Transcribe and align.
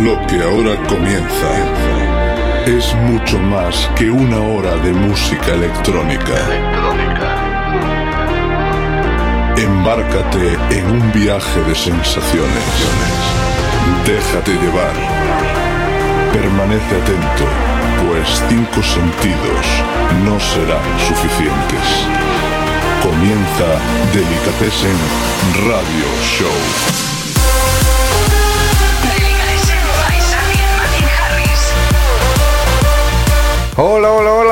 Lo 0.00 0.14
que 0.26 0.42
ahora 0.42 0.76
comienza 0.88 1.50
es 2.66 2.94
mucho 2.96 3.38
más 3.38 3.88
que 3.96 4.10
una 4.10 4.38
hora 4.38 4.76
de 4.76 4.92
música 4.92 5.54
electrónica. 5.54 6.34
Embárcate 9.56 10.58
en 10.70 10.90
un 10.90 11.12
viaje 11.12 11.60
de 11.62 11.74
sensaciones. 11.74 12.64
Déjate 14.04 14.52
llevar. 14.52 14.92
Permanece 16.30 16.96
atento, 16.96 17.46
pues 18.06 18.42
cinco 18.50 18.82
sentidos 18.82 19.66
no 20.26 20.38
serán 20.38 20.84
suficientes. 21.08 21.86
Comienza 23.02 23.80
Delicatessen 24.12 24.98
Radio 25.66 26.06
Show. 26.22 27.15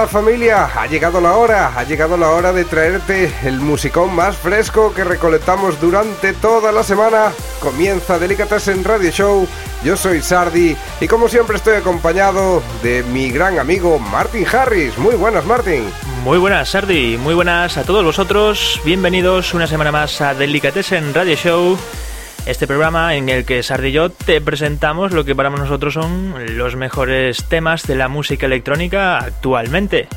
Familia, 0.07 0.65
ha 0.75 0.87
llegado 0.87 1.21
la 1.21 1.35
hora, 1.35 1.73
ha 1.77 1.85
llegado 1.85 2.17
la 2.17 2.31
hora 2.31 2.53
de 2.53 2.65
traerte 2.65 3.33
el 3.45 3.61
musicón 3.61 4.15
más 4.15 4.37
fresco 4.37 4.93
que 4.95 5.05
recolectamos 5.05 5.81
durante 5.81 6.33
toda 6.33 6.73
la 6.73 6.83
semana. 6.83 7.33
Comienza 7.61 8.19
Delicatessen 8.19 8.85
Radio 8.85 9.11
Show, 9.11 9.49
yo 9.83 9.97
soy 9.97 10.21
Sardi 10.21 10.77
y 11.01 11.09
como 11.09 11.29
siempre 11.29 11.57
estoy 11.57 11.77
acompañado 11.77 12.63
de 12.83 13.03
mi 13.05 13.31
gran 13.31 13.59
amigo 13.59 13.99
Martin 13.99 14.47
Harris. 14.47 14.97
Muy 14.99 15.15
buenas 15.15 15.45
Martin. 15.45 15.85
Muy 16.23 16.39
buenas 16.39 16.71
Sardi, 16.71 17.17
muy 17.17 17.35
buenas 17.35 17.77
a 17.77 17.85
todos 17.85 18.05
vosotros, 18.05 18.81
bienvenidos 18.85 19.55
una 19.55 19.67
semana 19.67 19.93
más 19.93 20.21
a 20.21 20.35
Delicatessen 20.35 21.15
Radio 21.15 21.37
Show 21.37 21.79
este 22.47 22.67
programa 22.67 23.15
en 23.15 23.29
el 23.29 23.45
que 23.45 23.63
Sardi 23.63 23.89
y 23.89 23.93
yo 23.93 24.11
te 24.11 24.41
presentamos 24.41 25.13
lo 25.13 25.25
que 25.25 25.35
para 25.35 25.51
nosotros 25.51 25.95
son 25.95 26.35
los 26.57 26.77
mejores 26.77 27.45
temas 27.45 27.87
de 27.87 27.95
la 27.95 28.09
música 28.09 28.47
electrónica 28.47 29.19
actualmente. 29.19 30.09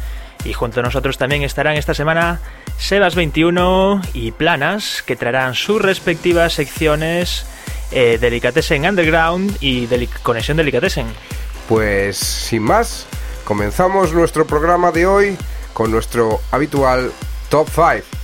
Y 0.43 0.53
junto 0.53 0.81
a 0.81 0.83
nosotros 0.83 1.17
también 1.17 1.43
estarán 1.43 1.75
esta 1.75 1.93
semana 1.93 2.39
Sebas21 2.79 4.09
y 4.13 4.31
Planas, 4.31 5.03
que 5.05 5.15
traerán 5.15 5.55
sus 5.55 5.81
respectivas 5.81 6.53
secciones 6.53 7.45
eh, 7.91 8.17
Delicatessen 8.19 8.85
Underground 8.85 9.57
y 9.61 9.87
Conexión 10.23 10.57
Delicatessen. 10.57 11.07
Pues 11.69 12.17
sin 12.17 12.63
más, 12.63 13.07
comenzamos 13.45 14.13
nuestro 14.13 14.45
programa 14.45 14.91
de 14.91 15.05
hoy 15.05 15.37
con 15.73 15.91
nuestro 15.91 16.41
habitual 16.51 17.11
Top 17.49 17.69
5. 17.73 18.16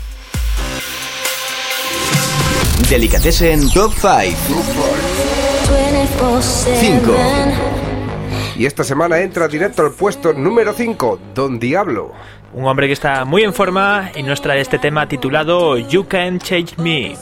Delicatessen 2.90 3.70
Top 3.72 3.92
5. 3.94 4.36
5. 6.80 7.14
Y 8.58 8.66
esta 8.66 8.84
semana 8.84 9.20
entra 9.20 9.48
directo 9.48 9.84
al 9.84 9.92
puesto 9.92 10.34
número 10.34 10.74
5, 10.74 11.20
Don 11.34 11.60
Diablo. 11.60 12.12
Un 12.54 12.66
hombre 12.66 12.88
que 12.88 12.94
está 12.94 13.26
muy 13.26 13.44
en 13.44 13.54
forma 13.54 14.12
y 14.16 14.24
nos 14.24 14.42
trae 14.42 14.62
este 14.62 14.80
tema 14.80 15.08
titulado 15.08 15.78
You 15.78 16.08
Can 16.08 16.40
Change 16.40 16.78
Me. 16.78 17.16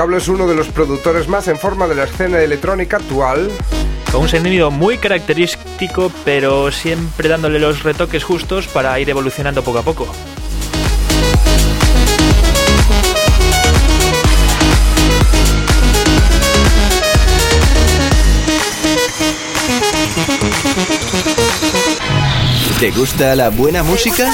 Diablo 0.00 0.16
es 0.16 0.28
uno 0.28 0.46
de 0.46 0.54
los 0.54 0.68
productores 0.68 1.28
más 1.28 1.46
en 1.46 1.58
forma 1.58 1.86
de 1.86 1.94
la 1.94 2.04
escena 2.04 2.40
electrónica 2.40 2.96
actual. 2.96 3.50
Con 4.10 4.22
un 4.22 4.28
sonido 4.30 4.70
muy 4.70 4.96
característico, 4.96 6.10
pero 6.24 6.72
siempre 6.72 7.28
dándole 7.28 7.58
los 7.58 7.82
retoques 7.82 8.24
justos 8.24 8.66
para 8.66 8.98
ir 8.98 9.10
evolucionando 9.10 9.62
poco 9.62 9.80
a 9.80 9.82
poco. 9.82 10.08
¿Te 22.80 22.90
gusta 22.92 23.36
la 23.36 23.50
buena 23.50 23.82
música? 23.82 24.32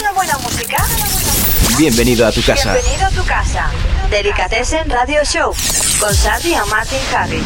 Bienvenido 1.76 2.24
a 2.24 2.30
tu 2.30 2.40
casa. 2.42 2.74
Bienvenido 2.74 3.06
a 3.06 3.10
tu 3.10 3.24
casa. 3.24 3.68
Delicatessen 4.10 4.88
Radio 4.88 5.24
Show 5.24 5.52
con 6.00 6.14
Sandy 6.14 6.52
y 6.52 6.70
Martin 6.70 6.98
Harris. 7.14 7.42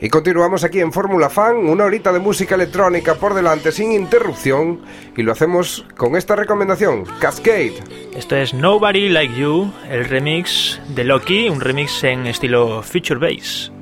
Y 0.00 0.08
continuamos 0.08 0.64
aquí 0.64 0.80
en 0.80 0.92
Fórmula 0.92 1.30
Fan, 1.30 1.56
una 1.68 1.84
horita 1.84 2.12
de 2.12 2.18
música 2.20 2.54
electrónica 2.54 3.14
por 3.14 3.34
delante 3.34 3.72
sin 3.72 3.92
interrupción 3.92 4.82
y 5.16 5.22
lo 5.22 5.32
hacemos 5.32 5.84
con 5.96 6.16
esta 6.16 6.36
recomendación, 6.36 7.04
Cascade. 7.20 7.74
Esto 8.14 8.36
es 8.36 8.54
Nobody 8.54 9.08
Like 9.08 9.34
You, 9.34 9.72
el 9.88 10.04
remix 10.04 10.80
de 10.88 11.04
Loki, 11.04 11.48
un 11.48 11.60
remix 11.60 12.02
en 12.04 12.26
estilo 12.26 12.82
Future 12.82 13.20
Bass. 13.20 13.72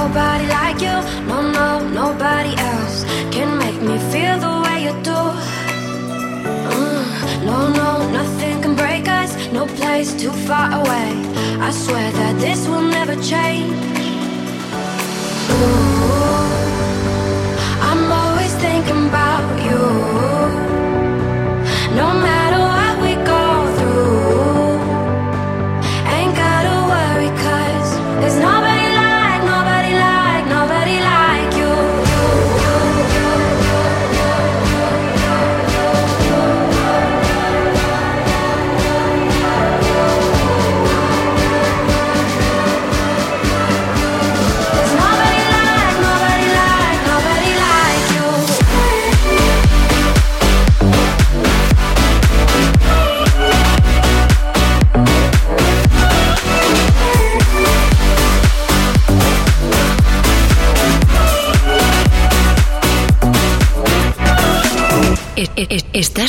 Nobody 0.00 0.46
like 0.58 0.80
you. 0.86 0.96
No, 1.30 1.38
no, 1.58 1.68
nobody 2.02 2.52
else 2.72 3.04
can 3.34 3.48
make 3.64 3.80
me 3.88 3.96
feel 4.12 4.36
the 4.46 4.54
way 4.64 4.76
you 4.86 4.94
do. 5.10 5.20
Mm, 6.74 7.04
no, 7.48 7.58
no, 7.80 7.90
nothing 8.18 8.56
can 8.62 8.74
break 8.82 9.04
us. 9.20 9.30
No 9.52 9.62
place 9.80 10.10
too 10.22 10.34
far 10.48 10.68
away. 10.80 11.10
I 11.68 11.70
swear 11.84 12.08
that 12.20 12.34
this 12.44 12.60
will 12.70 12.86
never 12.98 13.16
change. 13.32 13.72
Ooh, 15.54 16.99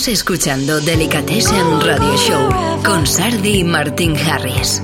Estás 0.02 0.14
escuchando 0.16 0.82
Delicatessen 0.82 1.80
Radio 1.80 2.18
Show 2.18 2.50
con 2.84 3.06
Sardi 3.06 3.60
y 3.60 3.64
Martin 3.64 4.18
Harris. 4.18 4.82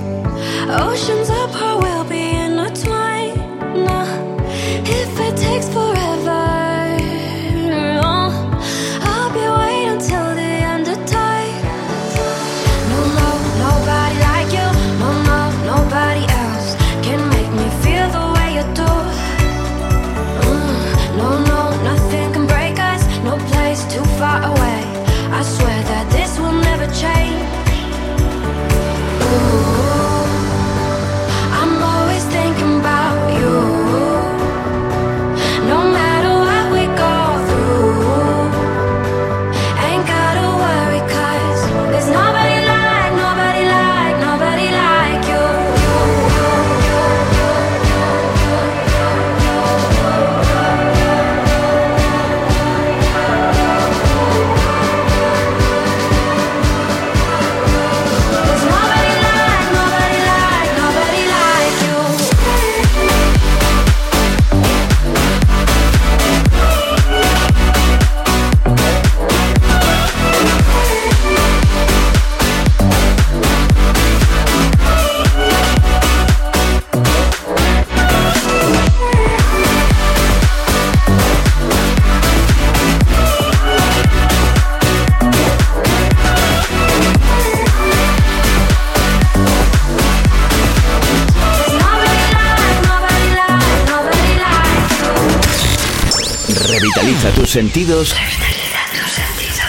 Tus 97.48 97.52
sentidos 97.52 98.14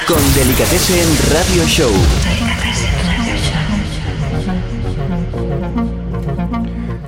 con 0.06 0.18
Delicatessen 0.36 1.34
Radio 1.34 1.66
Show. 1.66 1.92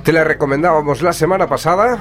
Te 0.02 0.12
la 0.12 0.24
recomendábamos 0.24 1.02
la 1.02 1.12
semana 1.12 1.46
pasada 1.46 1.98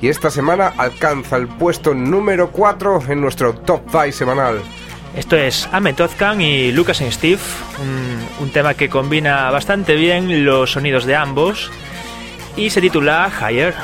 y 0.00 0.06
esta 0.06 0.30
semana 0.30 0.72
alcanza 0.76 1.36
el 1.36 1.48
puesto 1.48 1.94
número 1.94 2.52
4 2.52 3.02
en 3.08 3.20
nuestro 3.20 3.54
top 3.54 3.82
5 3.90 4.12
semanal. 4.12 4.60
Esto 5.16 5.36
es 5.36 5.68
Ahmed 5.72 6.00
Ozkan 6.00 6.40
y 6.40 6.70
Lucas 6.70 7.00
and 7.00 7.10
Steve, 7.10 7.40
un, 7.80 8.44
un 8.44 8.52
tema 8.52 8.74
que 8.74 8.88
combina 8.88 9.50
bastante 9.50 9.96
bien 9.96 10.44
los 10.44 10.72
sonidos 10.72 11.06
de 11.06 11.16
ambos 11.16 11.72
y 12.56 12.70
se 12.70 12.80
titula 12.80 13.28
Higher. 13.40 13.74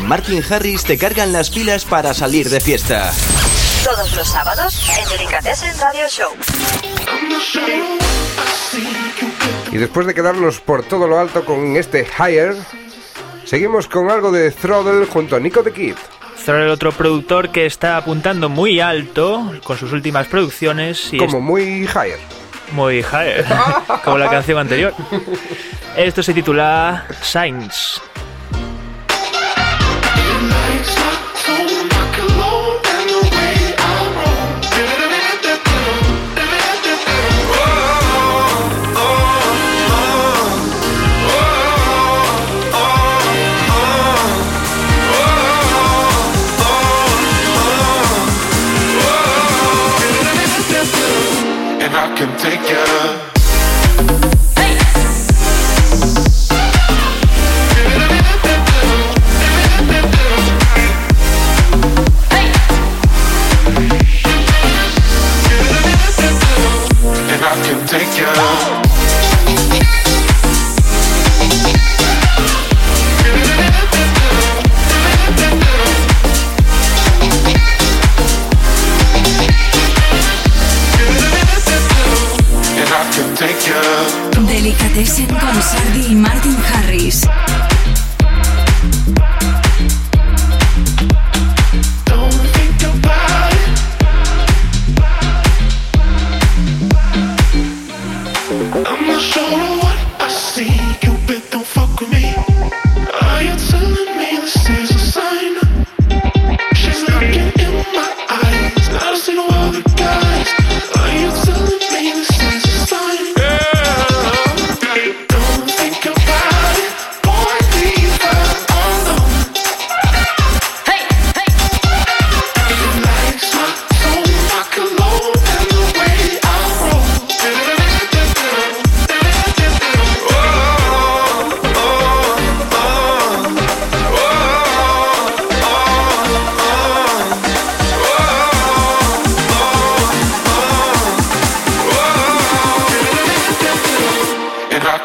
Martin 0.00 0.42
Harris 0.48 0.84
te 0.84 0.96
cargan 0.96 1.32
las 1.32 1.50
pilas 1.50 1.84
para 1.84 2.14
salir 2.14 2.48
de 2.48 2.60
fiesta. 2.60 3.12
Todos 3.84 4.14
los 4.14 4.28
sábados 4.28 4.88
en 4.96 5.08
Delicatessen 5.08 5.76
Radio 5.80 6.08
Show. 6.08 6.30
Y 9.72 9.76
después 9.76 10.06
de 10.06 10.14
quedarnos 10.14 10.60
por 10.60 10.84
todo 10.84 11.08
lo 11.08 11.18
alto 11.18 11.44
con 11.44 11.76
este 11.76 12.06
Higher, 12.18 12.54
seguimos 13.44 13.88
con 13.88 14.08
algo 14.10 14.30
de 14.30 14.50
Throttle 14.52 15.04
junto 15.06 15.34
a 15.36 15.40
Nico 15.40 15.62
the 15.62 15.72
Kid. 15.72 15.94
Throttle, 16.44 16.70
otro 16.70 16.92
productor 16.92 17.50
que 17.50 17.66
está 17.66 17.96
apuntando 17.96 18.48
muy 18.48 18.80
alto 18.80 19.52
con 19.64 19.76
sus 19.76 19.92
últimas 19.92 20.28
producciones. 20.28 21.08
Y 21.12 21.18
Como 21.18 21.40
muy 21.40 21.82
Higher. 21.86 22.18
muy 22.72 23.02
high, 23.02 23.44
como 24.04 24.16
la 24.18 24.30
canción 24.30 24.58
anterior. 24.58 24.94
Esto 25.96 26.22
se 26.22 26.32
titula 26.32 27.04
Signs. 27.20 27.85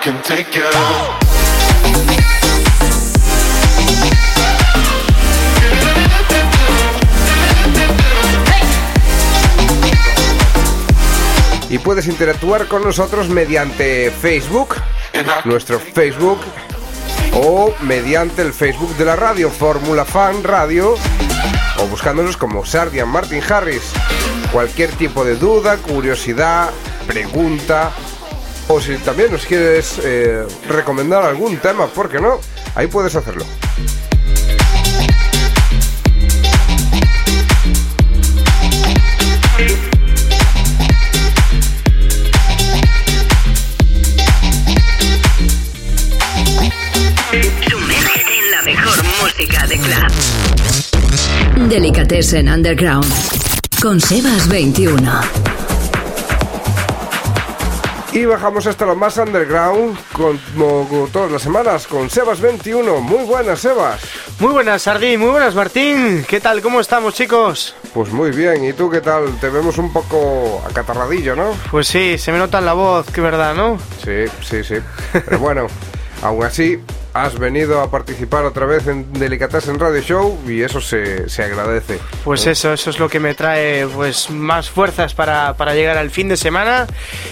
Can 0.01 0.19
take 0.23 0.55
you. 0.55 0.63
Y 11.69 11.77
puedes 11.77 12.07
interactuar 12.07 12.67
con 12.67 12.83
nosotros 12.83 13.29
mediante 13.29 14.11
Facebook, 14.11 14.75
nuestro 15.45 15.79
Facebook, 15.79 16.39
o 17.33 17.73
mediante 17.81 18.41
el 18.41 18.53
Facebook 18.53 18.95
de 18.97 19.05
la 19.05 19.15
radio, 19.15 19.49
Fórmula 19.49 20.03
Fan 20.03 20.43
Radio, 20.43 20.95
o 21.77 21.87
buscándonos 21.87 22.35
como 22.37 22.65
Sardian 22.65 23.07
Martin 23.07 23.41
Harris. 23.47 23.93
Cualquier 24.51 24.89
tipo 24.91 25.23
de 25.23 25.35
duda, 25.35 25.77
curiosidad, 25.77 26.71
pregunta, 27.07 27.91
o 28.67 28.79
si 28.79 28.97
también 28.97 29.31
nos 29.31 29.45
quieres 29.45 29.99
eh, 30.03 30.45
recomendar 30.67 31.23
algún 31.23 31.57
tema, 31.57 31.87
¿por 31.87 32.09
qué 32.09 32.19
no? 32.19 32.39
Ahí 32.75 32.87
puedes 32.87 33.15
hacerlo. 33.15 33.45
Sumérgete 47.69 48.39
en 48.39 48.51
la 48.51 48.61
mejor 48.63 48.97
música 49.21 49.67
de 49.67 49.77
club. 49.77 51.69
Delicatessen 51.69 52.49
Underground. 52.49 53.11
Con 53.81 53.99
Sebas 53.99 54.47
21. 54.47 55.70
Y 58.13 58.25
bajamos 58.25 58.67
hasta 58.67 58.85
lo 58.85 58.93
más 58.93 59.15
underground, 59.17 59.97
como 60.11 61.07
todas 61.13 61.31
las 61.31 61.41
semanas, 61.41 61.87
con 61.87 62.09
Sebas21. 62.09 62.99
Muy 62.99 63.23
buenas, 63.23 63.61
Sebas. 63.61 64.01
Muy 64.39 64.51
buenas, 64.51 64.81
Sardi, 64.81 65.15
muy 65.15 65.29
buenas, 65.29 65.55
Martín. 65.55 66.25
¿Qué 66.27 66.41
tal? 66.41 66.61
¿Cómo 66.61 66.81
estamos, 66.81 67.13
chicos? 67.13 67.73
Pues 67.93 68.11
muy 68.11 68.31
bien, 68.31 68.65
¿y 68.65 68.73
tú 68.73 68.89
qué 68.89 68.99
tal? 68.99 69.39
Te 69.39 69.47
vemos 69.47 69.77
un 69.77 69.93
poco 69.93 70.61
acatarradillo, 70.69 71.37
¿no? 71.37 71.55
Pues 71.71 71.87
sí, 71.87 72.17
se 72.17 72.33
me 72.33 72.37
nota 72.37 72.59
en 72.59 72.65
la 72.65 72.73
voz, 72.73 73.09
que 73.09 73.21
verdad, 73.21 73.55
¿no? 73.55 73.77
Sí, 74.03 74.25
sí, 74.41 74.61
sí. 74.61 74.75
Pero 75.13 75.39
bueno, 75.39 75.67
aún 76.21 76.43
así, 76.43 76.81
has 77.13 77.37
venido 77.37 77.81
a 77.81 77.91
participar 77.91 78.45
otra 78.45 78.65
vez 78.65 78.87
en 78.87 79.11
Delicatessen 79.13 79.79
Radio 79.79 80.01
Show 80.01 80.39
y 80.47 80.61
eso 80.61 80.81
se, 80.81 81.29
se 81.29 81.43
agradece. 81.43 81.99
Pues 82.23 82.47
eso, 82.47 82.73
eso 82.73 82.89
es 82.89 82.99
lo 82.99 83.09
que 83.09 83.19
me 83.19 83.33
trae 83.33 83.87
pues 83.87 84.29
más 84.29 84.69
fuerzas 84.69 85.13
para, 85.13 85.55
para 85.55 85.73
llegar 85.75 85.97
al 85.97 86.09
fin 86.09 86.29
de 86.29 86.37
semana. 86.37 86.87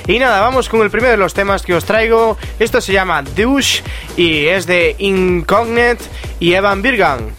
Y 0.07 0.19
nada, 0.19 0.41
vamos 0.41 0.69
con 0.69 0.81
el 0.81 0.89
primero 0.89 1.11
de 1.11 1.17
los 1.17 1.33
temas 1.33 1.63
que 1.63 1.73
os 1.73 1.85
traigo. 1.85 2.37
Esto 2.59 2.81
se 2.81 2.93
llama 2.93 3.21
Douche 3.21 3.83
y 4.17 4.47
es 4.47 4.65
de 4.65 4.95
Incognet 4.99 5.99
y 6.39 6.53
Evan 6.53 6.81
Birgan. 6.81 7.31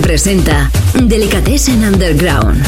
21 0.00 0.02
te 0.02 0.08
presenta 0.08 0.70
Delicatessen 0.94 1.84
Underground. 1.84 2.64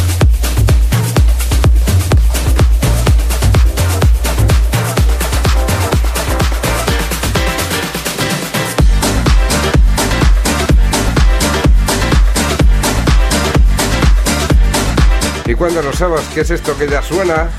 Y 15.47 15.55
cuando 15.55 15.83
no 15.83 15.93
sabes 15.93 16.23
qué 16.35 16.41
es 16.41 16.51
esto 16.51 16.77
que 16.79 16.89
ya 16.89 17.03
suena, 17.03 17.51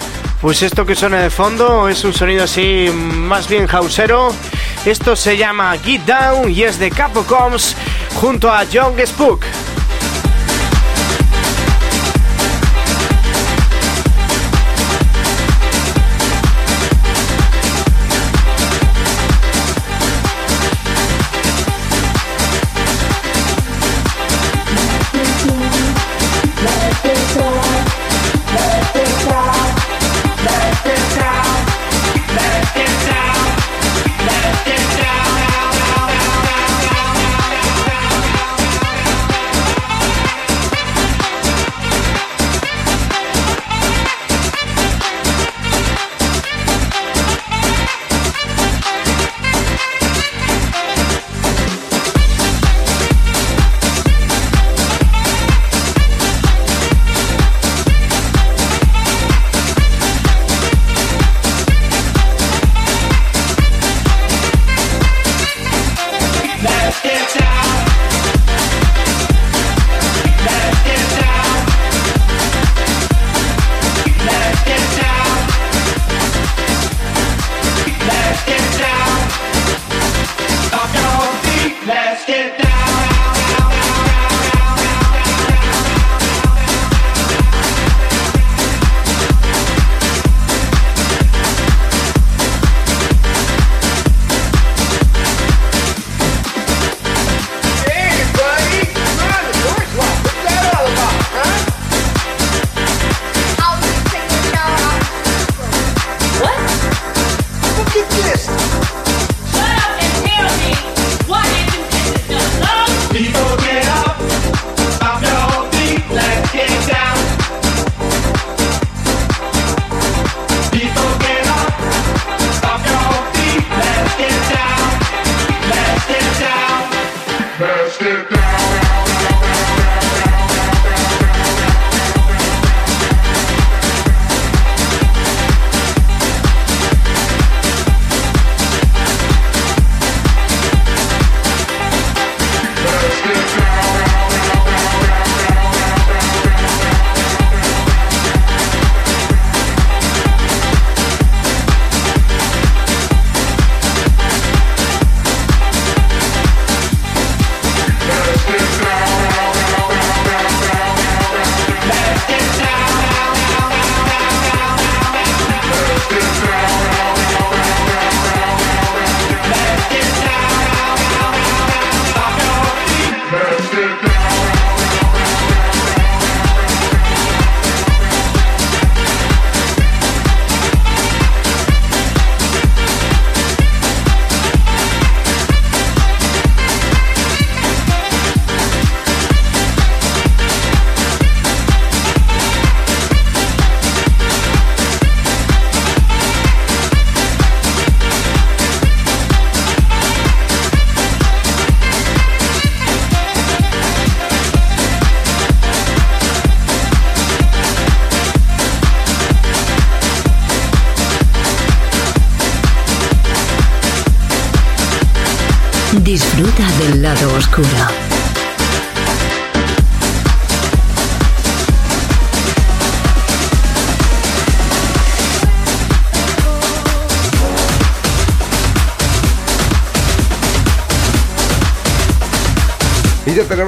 Pues 0.41 0.61
esto 0.61 0.85
que 0.85 0.93
suena 0.93 1.21
de 1.21 1.29
fondo 1.29 1.87
es 1.87 2.03
un 2.03 2.13
sonido 2.13 2.43
así 2.43 2.89
más 2.93 3.47
bien 3.47 3.65
hausero. 3.71 4.33
Esto 4.85 5.15
se 5.15 5.37
llama 5.37 5.77
Get 5.77 6.01
Down 6.01 6.51
y 6.51 6.63
es 6.63 6.77
de 6.79 6.91
Capo 6.91 7.23
Coms 7.23 7.77
junto 8.19 8.51
a 8.51 8.65
Young 8.65 8.99
Spook. 9.05 9.45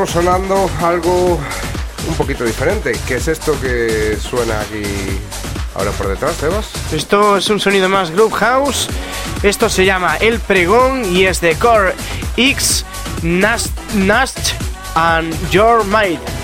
Sonando 0.07 0.69
algo 0.81 1.39
un 2.07 2.15
poquito 2.15 2.43
diferente. 2.43 2.93
¿Qué 3.07 3.15
es 3.15 3.27
esto 3.27 3.59
que 3.59 4.17
suena 4.21 4.59
aquí 4.61 4.83
ahora 5.75 5.91
por 5.91 6.07
detrás, 6.07 6.35
Sebas? 6.35 6.67
Esto 6.91 7.37
es 7.37 7.49
un 7.49 7.59
sonido 7.59 7.89
más 7.89 8.11
Groove 8.11 8.33
House. 8.33 8.87
Esto 9.43 9.69
se 9.69 9.85
llama 9.85 10.17
El 10.17 10.39
Pregón 10.39 11.05
y 11.15 11.25
es 11.25 11.41
de 11.41 11.55
Core 11.55 11.93
X 12.37 12.85
Nast, 13.21 13.71
Nast 13.93 14.53
and 14.95 15.33
Your 15.51 15.83
Might. 15.85 16.34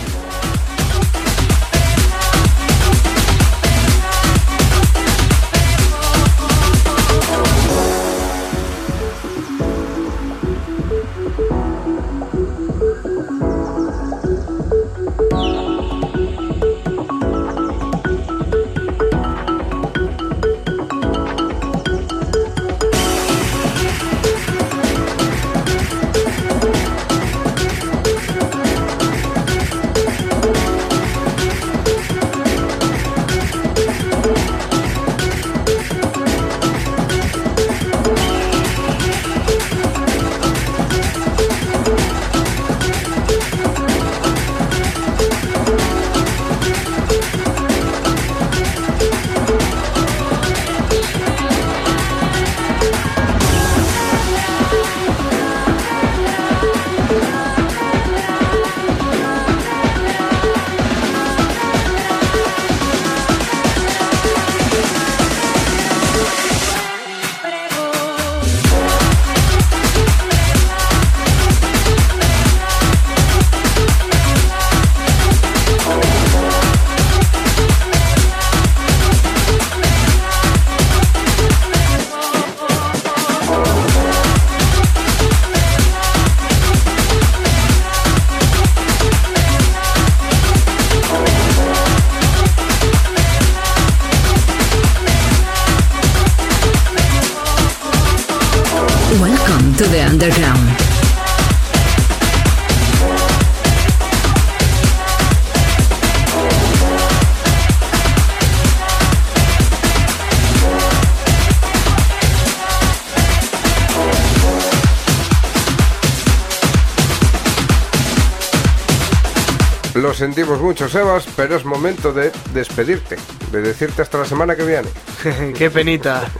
Sentimos 120.22 120.62
mucho, 120.62 120.88
Sebas, 120.88 121.26
pero 121.36 121.56
es 121.56 121.66
momento 121.66 122.14
de 122.14 122.32
despedirte, 122.54 123.18
de 123.52 123.60
decirte 123.60 124.04
hasta 124.04 124.20
la 124.20 124.26
semana 124.26 124.56
que 124.56 124.64
viene. 124.64 124.88
Qué 125.58 125.72
penita. 125.72 126.30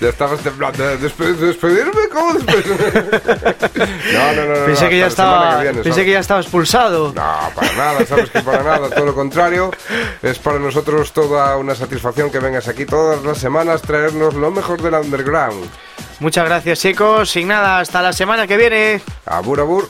Ya 0.00 0.10
estabas 0.10 0.40
temblando. 0.40 0.84
¿Despe- 0.98 1.34
¿Despedirme? 1.36 2.08
¿Cómo 2.12 2.34
despedirme? 2.34 2.76
No, 4.12 4.32
no, 4.34 4.44
no. 4.46 4.60
no, 4.60 4.66
pensé 4.66 4.84
no, 4.84 4.90
que 4.90 4.98
ya 4.98 5.06
estaba, 5.06 5.60
viene, 5.62 5.82
pensé 5.82 6.04
que 6.04 6.10
ya 6.12 6.20
estaba 6.20 6.40
expulsado. 6.40 7.12
No, 7.14 7.50
para 7.54 7.72
nada, 7.72 8.06
sabes 8.06 8.30
que 8.30 8.40
para 8.40 8.62
nada, 8.62 8.90
todo 8.90 9.06
lo 9.06 9.14
contrario. 9.14 9.70
Es 10.22 10.38
para 10.38 10.58
nosotros 10.58 11.12
toda 11.12 11.56
una 11.56 11.74
satisfacción 11.74 12.30
que 12.30 12.38
vengas 12.38 12.68
aquí 12.68 12.84
todas 12.84 13.24
las 13.24 13.38
semanas 13.38 13.82
traernos 13.82 14.34
lo 14.34 14.50
mejor 14.50 14.80
del 14.82 14.94
underground. 14.94 15.64
Muchas 16.20 16.44
gracias, 16.44 16.80
chicos. 16.80 17.30
Sin 17.30 17.48
nada, 17.48 17.80
hasta 17.80 18.00
la 18.02 18.12
semana 18.12 18.46
que 18.46 18.56
viene. 18.56 19.00
Abur, 19.26 19.60
abur. 19.60 19.88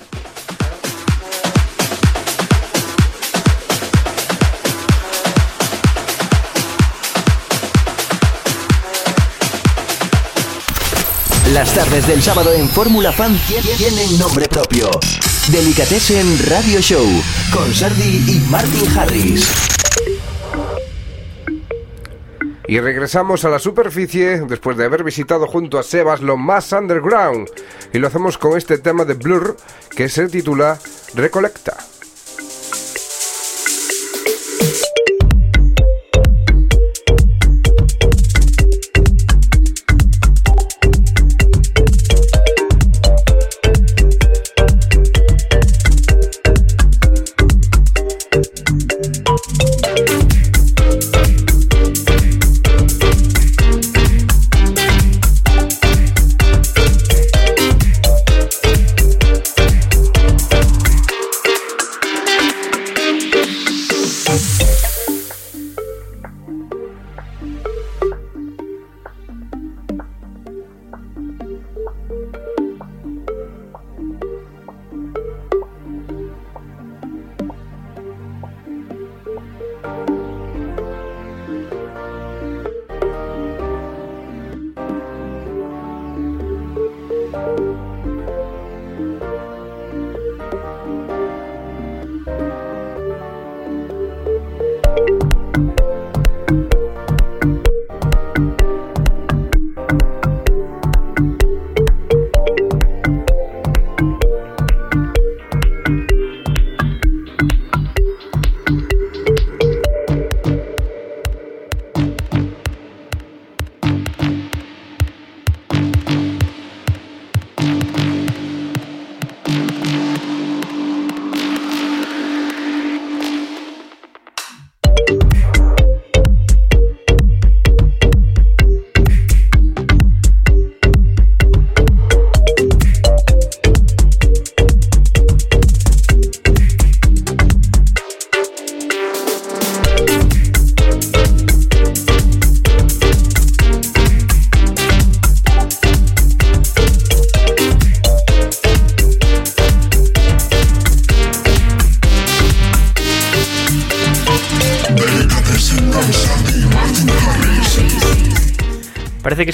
Las 11.52 11.74
tardes 11.74 12.06
del 12.06 12.22
sábado 12.22 12.52
en 12.52 12.68
Fórmula 12.68 13.12
Fan 13.12 13.34
tie- 13.46 13.76
tienen 13.76 14.18
nombre 14.18 14.48
propio. 14.48 14.90
Delicatessen 15.52 16.38
Radio 16.48 16.80
Show 16.80 17.06
con 17.52 17.72
Sardi 17.72 18.24
y 18.26 18.40
Martin 18.50 18.98
Harris. 18.98 19.46
Y 22.66 22.80
regresamos 22.80 23.44
a 23.44 23.50
la 23.50 23.58
superficie 23.58 24.40
después 24.48 24.76
de 24.78 24.86
haber 24.86 25.04
visitado 25.04 25.46
junto 25.46 25.78
a 25.78 25.82
Sebas 25.82 26.22
lo 26.22 26.36
más 26.38 26.72
underground. 26.72 27.48
Y 27.92 27.98
lo 27.98 28.08
hacemos 28.08 28.38
con 28.38 28.56
este 28.56 28.78
tema 28.78 29.04
de 29.04 29.14
Blur 29.14 29.56
que 29.94 30.08
se 30.08 30.28
titula 30.28 30.78
Recolecta. 31.14 31.76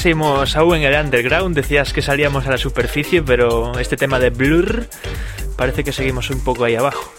Seguimos 0.00 0.56
aún 0.56 0.76
en 0.76 0.82
el 0.82 1.04
underground. 1.04 1.54
Decías 1.54 1.92
que 1.92 2.00
salíamos 2.02 2.46
a 2.46 2.50
la 2.50 2.58
superficie, 2.58 3.22
pero 3.22 3.78
este 3.78 3.96
tema 3.96 4.18
de 4.18 4.30
Blur 4.30 4.86
parece 5.56 5.84
que 5.84 5.92
seguimos 5.92 6.30
un 6.30 6.42
poco 6.42 6.64
ahí 6.64 6.74
abajo. 6.74 7.12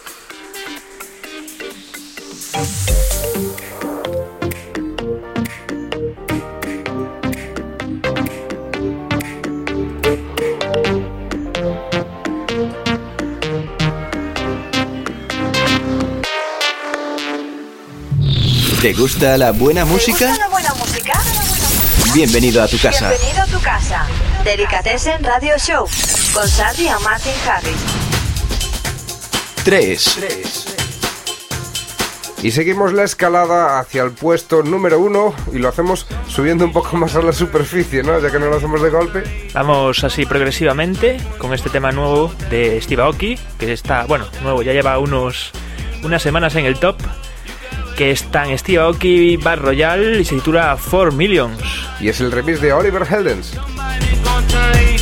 ¿Te 18.81 18.93
gusta 18.93 19.37
la 19.37 19.51
buena 19.51 19.83
¿Te 19.83 19.91
música? 19.91 20.27
gusta 20.27 20.37
la 20.37 20.47
buena 20.47 20.49
música? 20.49 20.50
Bienvenido 22.13 22.61
a 22.61 22.67
tu 22.67 22.77
casa. 22.77 23.07
Bienvenido 23.09 23.41
a 23.41 23.47
tu 23.47 23.59
casa. 23.61 24.05
Delicatessen 24.43 25.23
Radio 25.23 25.57
Show 25.57 25.87
con 26.33 26.45
Sandy 26.45 26.87
y 26.87 27.03
Martin 27.03 27.31
Harris. 27.47 27.77
3. 29.63 30.65
Y 32.43 32.51
seguimos 32.51 32.91
la 32.91 33.03
escalada 33.03 33.79
hacia 33.79 34.03
el 34.03 34.11
puesto 34.11 34.61
número 34.61 34.99
uno 34.99 35.33
y 35.53 35.59
lo 35.59 35.69
hacemos 35.69 36.05
subiendo 36.27 36.65
un 36.65 36.73
poco 36.73 36.97
más 36.97 37.15
a 37.15 37.21
la 37.21 37.31
superficie, 37.31 38.03
¿no? 38.03 38.19
Ya 38.19 38.29
que 38.29 38.39
no 38.39 38.47
lo 38.47 38.57
hacemos 38.57 38.81
de 38.81 38.89
golpe. 38.89 39.49
Vamos 39.53 40.03
así 40.03 40.25
progresivamente 40.25 41.17
con 41.37 41.53
este 41.53 41.69
tema 41.69 41.93
nuevo 41.93 42.33
de 42.49 42.81
Steve 42.81 43.03
Aoki, 43.03 43.39
que 43.57 43.71
está, 43.71 44.03
bueno, 44.03 44.25
nuevo, 44.43 44.63
ya 44.63 44.73
lleva 44.73 44.99
unos 44.99 45.51
unas 46.03 46.21
semanas 46.21 46.55
en 46.55 46.65
el 46.65 46.77
top, 46.77 46.97
que 47.95 48.11
está 48.11 48.49
en 48.49 48.57
Steve 48.57 48.79
Aoki 48.79 49.37
Bar 49.37 49.61
Royal 49.61 50.19
y 50.19 50.25
se 50.25 50.35
titula 50.35 50.77
4 50.89 51.13
Millions. 51.13 51.80
Y 52.01 52.09
es 52.09 52.19
el 52.19 52.31
remix 52.31 52.59
de 52.59 52.73
Oliver 52.73 53.05
Heldens. 53.07 53.53
gon' 54.23 54.47
turn 54.47 54.71
18. 54.73 55.01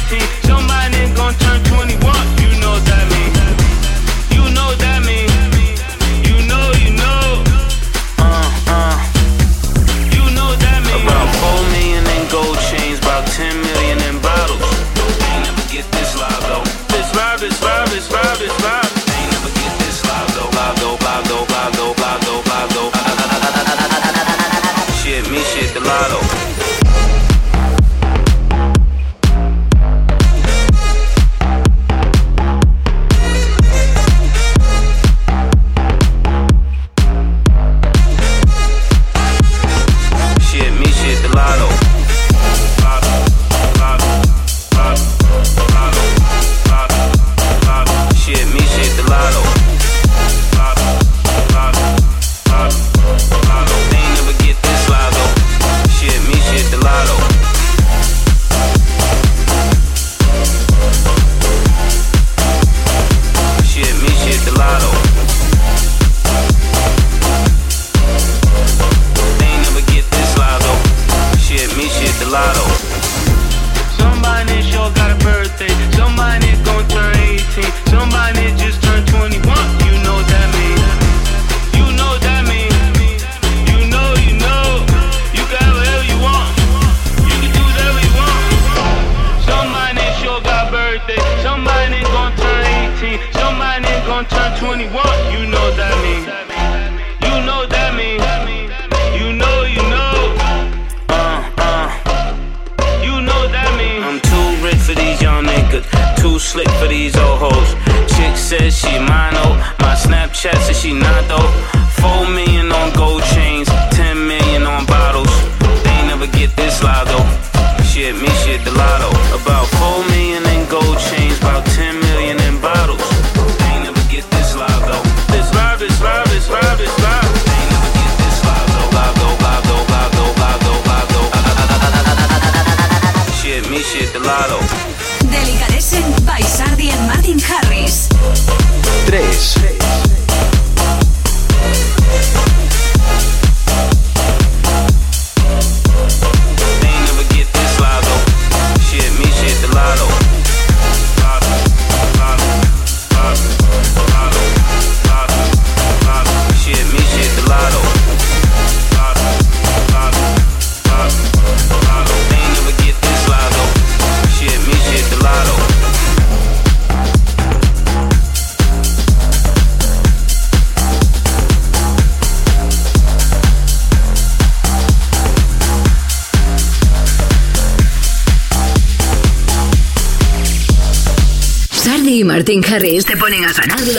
mine, 109.08 109.34
oh. 109.36 109.76
My 109.80 109.96
Snapchat 109.96 110.56
says 110.66 110.80
she 110.80 110.94
not, 110.94 111.28
though. 111.28 111.59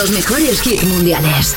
Los 0.01 0.11
mejores 0.13 0.67
hits 0.67 0.83
mundiales. 0.85 1.55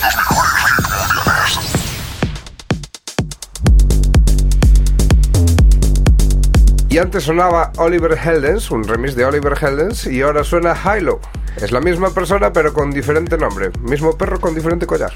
Y 6.89 6.97
antes 6.97 7.23
sonaba 7.23 7.71
Oliver 7.77 8.17
Heldens, 8.21 8.69
un 8.69 8.83
remix 8.83 9.15
de 9.15 9.23
Oliver 9.23 9.53
Heldens, 9.61 10.07
y 10.07 10.21
ahora 10.21 10.43
suena 10.43 10.75
Hilo. 10.75 11.21
Es 11.55 11.71
la 11.71 11.79
misma 11.79 12.13
persona 12.13 12.51
pero 12.51 12.73
con 12.73 12.91
diferente 12.91 13.37
nombre. 13.37 13.71
Mismo 13.79 14.17
perro 14.17 14.41
con 14.41 14.53
diferente 14.53 14.85
collar. 14.85 15.13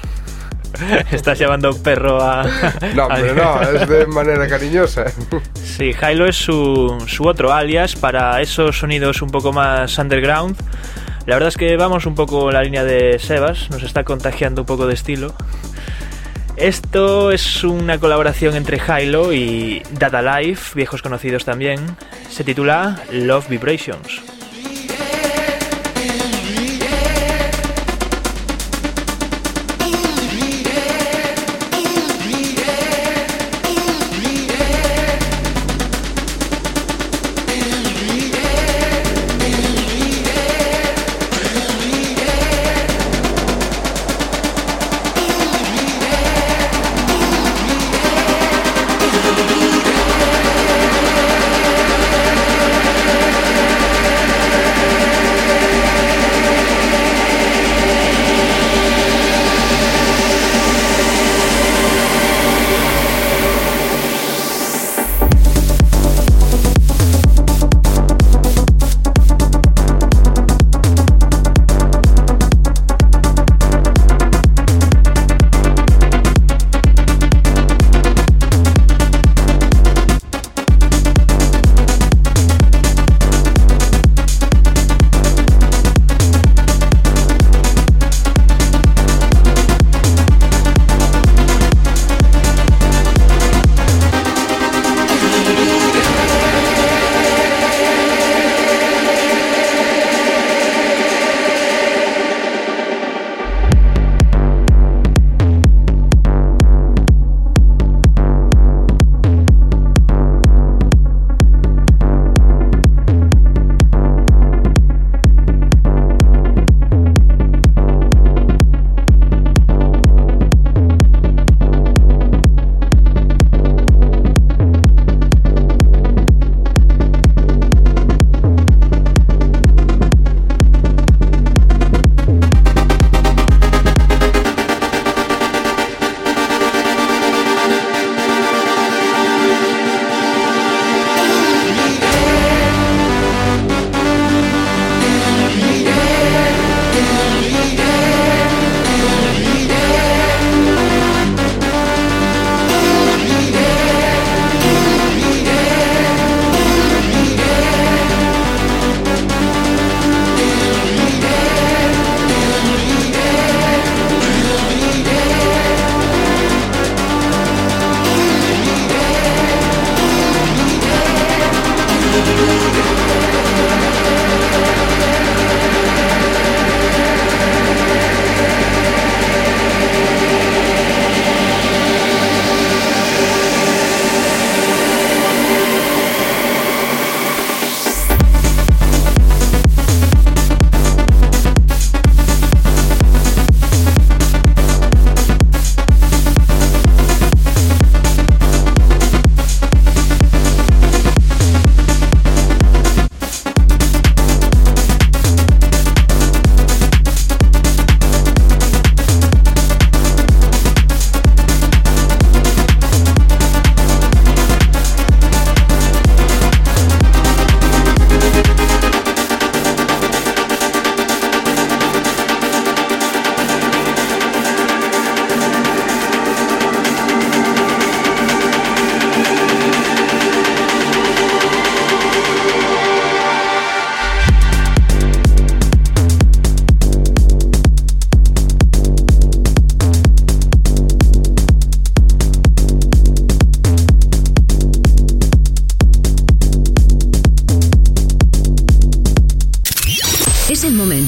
Estás 1.12 1.38
llamando 1.38 1.76
perro 1.82 2.22
a. 2.22 2.44
No, 2.94 3.08
hombre, 3.08 3.34
no, 3.34 3.60
es 3.74 3.86
de 3.86 4.06
manera 4.06 4.48
cariñosa. 4.48 5.04
Sí, 5.52 5.92
Hilo 5.92 6.26
es 6.26 6.36
su, 6.36 6.96
su 7.06 7.24
otro 7.24 7.52
alias 7.52 7.94
para 7.94 8.40
esos 8.40 8.78
sonidos 8.78 9.20
un 9.20 9.28
poco 9.28 9.52
más 9.52 9.98
underground. 9.98 10.56
La 11.28 11.34
verdad 11.34 11.48
es 11.48 11.58
que 11.58 11.76
vamos 11.76 12.06
un 12.06 12.14
poco 12.14 12.50
la 12.50 12.62
línea 12.62 12.84
de 12.84 13.18
Sebas, 13.18 13.68
nos 13.68 13.82
está 13.82 14.02
contagiando 14.02 14.62
un 14.62 14.66
poco 14.66 14.86
de 14.86 14.94
estilo. 14.94 15.34
Esto 16.56 17.32
es 17.32 17.64
una 17.64 18.00
colaboración 18.00 18.56
entre 18.56 18.78
Hilo 18.78 19.34
y 19.34 19.82
Data 19.90 20.22
Life, 20.22 20.74
viejos 20.74 21.02
conocidos 21.02 21.44
también. 21.44 21.80
Se 22.30 22.44
titula 22.44 23.02
Love 23.12 23.46
Vibrations. 23.50 24.22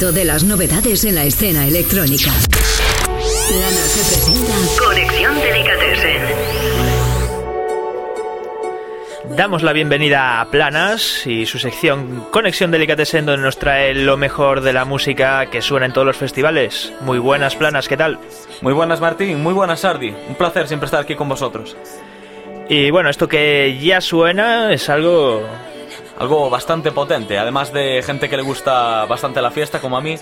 De 0.00 0.24
las 0.24 0.44
novedades 0.44 1.04
en 1.04 1.14
la 1.14 1.24
escena 1.24 1.66
electrónica. 1.66 2.30
Plana 2.30 3.82
se 3.84 4.00
presenta 4.08 4.82
Conexión 4.82 5.38
Delicatessen. 5.38 6.22
Damos 9.36 9.62
la 9.62 9.74
bienvenida 9.74 10.40
a 10.40 10.50
Planas 10.50 11.26
y 11.26 11.44
su 11.44 11.58
sección 11.58 12.24
Conexión 12.30 12.70
Delicatessen 12.70 13.26
donde 13.26 13.42
nos 13.42 13.58
trae 13.58 13.94
lo 13.94 14.16
mejor 14.16 14.62
de 14.62 14.72
la 14.72 14.86
música 14.86 15.50
que 15.50 15.60
suena 15.60 15.84
en 15.84 15.92
todos 15.92 16.06
los 16.06 16.16
festivales. 16.16 16.94
Muy 17.02 17.18
buenas 17.18 17.54
Planas, 17.54 17.86
¿qué 17.86 17.98
tal? 17.98 18.18
Muy 18.62 18.72
buenas 18.72 19.02
Martín, 19.02 19.42
muy 19.42 19.52
buenas 19.52 19.80
Sardi. 19.80 20.14
Un 20.28 20.34
placer 20.34 20.66
siempre 20.66 20.86
estar 20.86 21.02
aquí 21.02 21.14
con 21.14 21.28
vosotros. 21.28 21.76
Y 22.70 22.90
bueno, 22.90 23.10
esto 23.10 23.28
que 23.28 23.78
ya 23.82 24.00
suena 24.00 24.72
es 24.72 24.88
algo... 24.88 25.46
Algo 26.20 26.50
bastante 26.50 26.92
potente, 26.92 27.38
además 27.38 27.72
de 27.72 28.02
gente 28.04 28.28
que 28.28 28.36
le 28.36 28.42
gusta 28.42 29.06
bastante 29.06 29.40
la 29.40 29.50
fiesta 29.50 29.80
como 29.80 29.96
a 29.96 30.02
mí. 30.02 30.16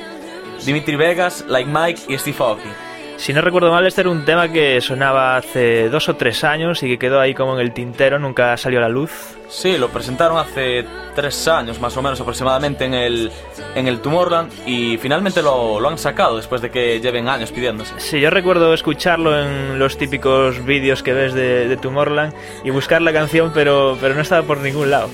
Dimitri 0.65 0.95
Vegas, 0.95 1.45
Like 1.49 1.69
Mike 1.69 2.03
y 2.07 2.17
Steve 2.17 2.37
Aoki. 2.39 2.69
Si 3.17 3.33
no 3.33 3.41
recuerdo 3.41 3.73
mal, 3.73 3.85
este 3.85 4.03
era 4.03 4.11
un 4.11 4.25
tema 4.25 4.49
que 4.49 4.81
sonaba 4.81 5.37
hace 5.37 5.89
dos 5.89 6.09
o 6.09 6.15
tres 6.15 6.45
años 6.45 6.85
y 6.85 6.87
que 6.87 7.01
quedó 7.01 7.19
ahí 7.19 7.35
como 7.35 7.55
en 7.55 7.61
el 7.61 7.73
tintero, 7.73 8.21
nunca 8.21 8.57
salió 8.57 8.79
a 8.79 8.83
la 8.83 8.89
luz. 8.89 9.37
Sí, 9.49 9.77
lo 9.77 9.89
presentaron 9.89 10.39
hace 10.39 10.87
tres 11.17 11.49
años 11.49 11.81
más 11.81 11.97
o 11.97 12.03
menos 12.03 12.21
aproximadamente 12.21 12.85
en 12.85 12.95
el, 12.95 13.33
en 13.75 13.89
el 13.89 13.99
Tomorrowland 13.99 14.53
y 14.69 14.99
finalmente 14.99 15.43
lo, 15.43 15.81
lo 15.81 15.89
han 15.89 15.99
sacado 15.99 16.37
después 16.37 16.63
de 16.63 16.71
que 16.71 17.01
lleven 17.01 17.29
años 17.29 17.51
pidiéndose. 17.51 17.99
Sí, 17.99 18.21
yo 18.21 18.31
recuerdo 18.31 18.73
escucharlo 18.73 19.37
en 19.37 19.81
los 19.81 19.99
típicos 19.99 20.65
vídeos 20.65 21.03
que 21.03 21.13
ves 21.13 21.35
de, 21.35 21.67
de 21.67 21.77
Tomorrowland 21.77 22.35
y 22.63 22.71
buscar 22.71 23.03
la 23.03 23.13
canción, 23.13 23.51
pero, 23.53 23.99
pero 24.01 24.15
no 24.15 24.21
estaba 24.21 24.47
por 24.47 24.59
ningún 24.59 24.93
lado. 24.93 25.09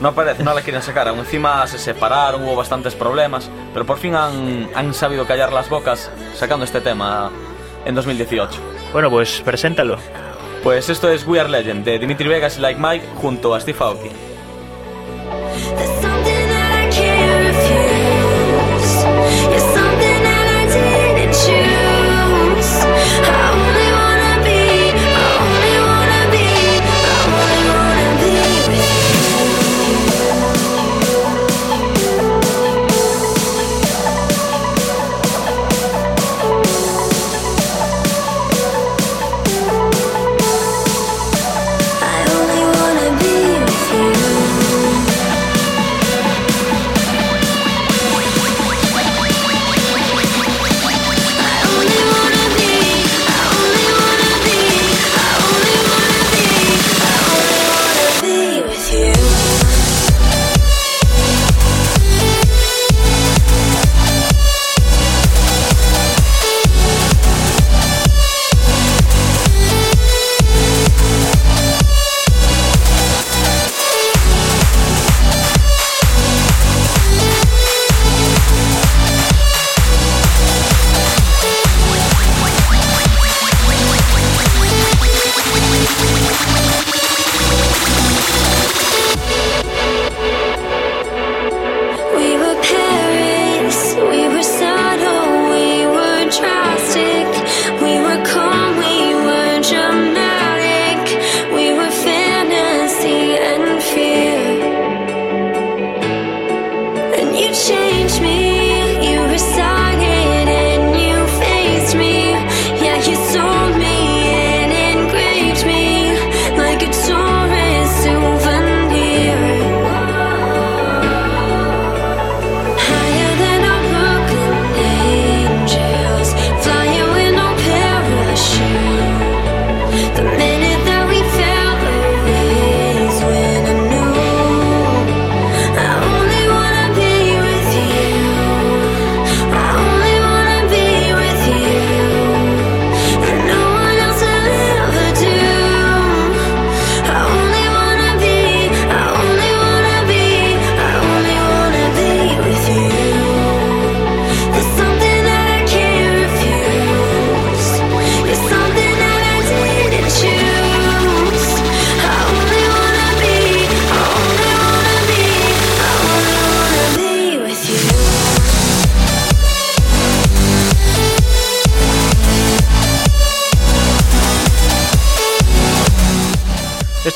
No 0.00 0.08
aparece, 0.08 0.42
no 0.42 0.54
la 0.54 0.62
quieren 0.62 0.82
sacar. 0.82 1.08
Aún 1.08 1.18
encima 1.18 1.66
se 1.66 1.78
separaron, 1.78 2.42
hubo 2.44 2.56
bastantes 2.56 2.94
problemas, 2.94 3.50
pero 3.72 3.84
por 3.84 3.98
fin 3.98 4.14
han, 4.14 4.68
han 4.74 4.94
sabido 4.94 5.26
callar 5.26 5.52
las 5.52 5.68
bocas 5.68 6.10
sacando 6.34 6.64
este 6.64 6.80
tema 6.80 7.30
en 7.84 7.94
2018. 7.94 8.58
Bueno, 8.92 9.10
pues 9.10 9.42
preséntalo. 9.44 9.98
Pues 10.62 10.88
esto 10.88 11.08
es 11.08 11.26
We 11.26 11.40
Are 11.40 11.48
Legend 11.48 11.84
de 11.84 11.98
Dimitri 11.98 12.28
Vegas 12.28 12.58
y 12.58 12.60
Like 12.60 12.80
Mike 12.80 13.06
junto 13.20 13.54
a 13.54 13.60
Steve 13.60 13.78
Aoki. 13.80 14.10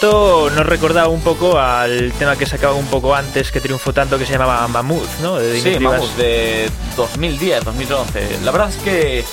Esto 0.05 0.51
nos 0.55 0.67
recordaba 0.67 1.09
un 1.09 1.23
poco 1.23 1.59
al 1.59 2.13
tema 2.19 2.37
que 2.37 2.45
sacaba 2.45 2.75
un 2.75 2.85
poco 2.89 3.15
antes, 3.15 3.51
que 3.51 3.59
triunfó 3.59 3.95
tanto, 3.95 4.19
que 4.19 4.27
se 4.27 4.33
llamaba 4.33 4.69
Mammoth, 4.69 5.09
¿no? 5.23 5.39
De 5.39 5.59
Sí, 5.59 5.71
Vegas. 5.79 6.15
de 6.19 6.71
2010, 6.95 7.65
2011. 7.65 8.39
La 8.45 8.51
verdad 8.51 8.69
es 8.69 8.77
que 8.77 9.25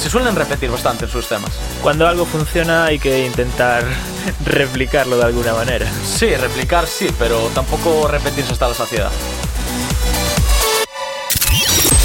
se 0.00 0.08
suelen 0.08 0.36
repetir 0.36 0.70
bastante 0.70 1.06
en 1.06 1.10
sus 1.10 1.26
temas. 1.26 1.50
Cuando 1.82 2.06
algo 2.06 2.26
funciona 2.26 2.84
hay 2.84 3.00
que 3.00 3.26
intentar 3.26 3.82
replicarlo 4.46 5.16
de 5.16 5.24
alguna 5.24 5.52
manera. 5.52 5.90
Sí, 6.06 6.32
replicar 6.36 6.86
sí, 6.86 7.08
pero 7.18 7.50
tampoco 7.52 8.06
repetirse 8.06 8.52
hasta 8.52 8.68
la 8.68 8.74
saciedad. 8.74 9.10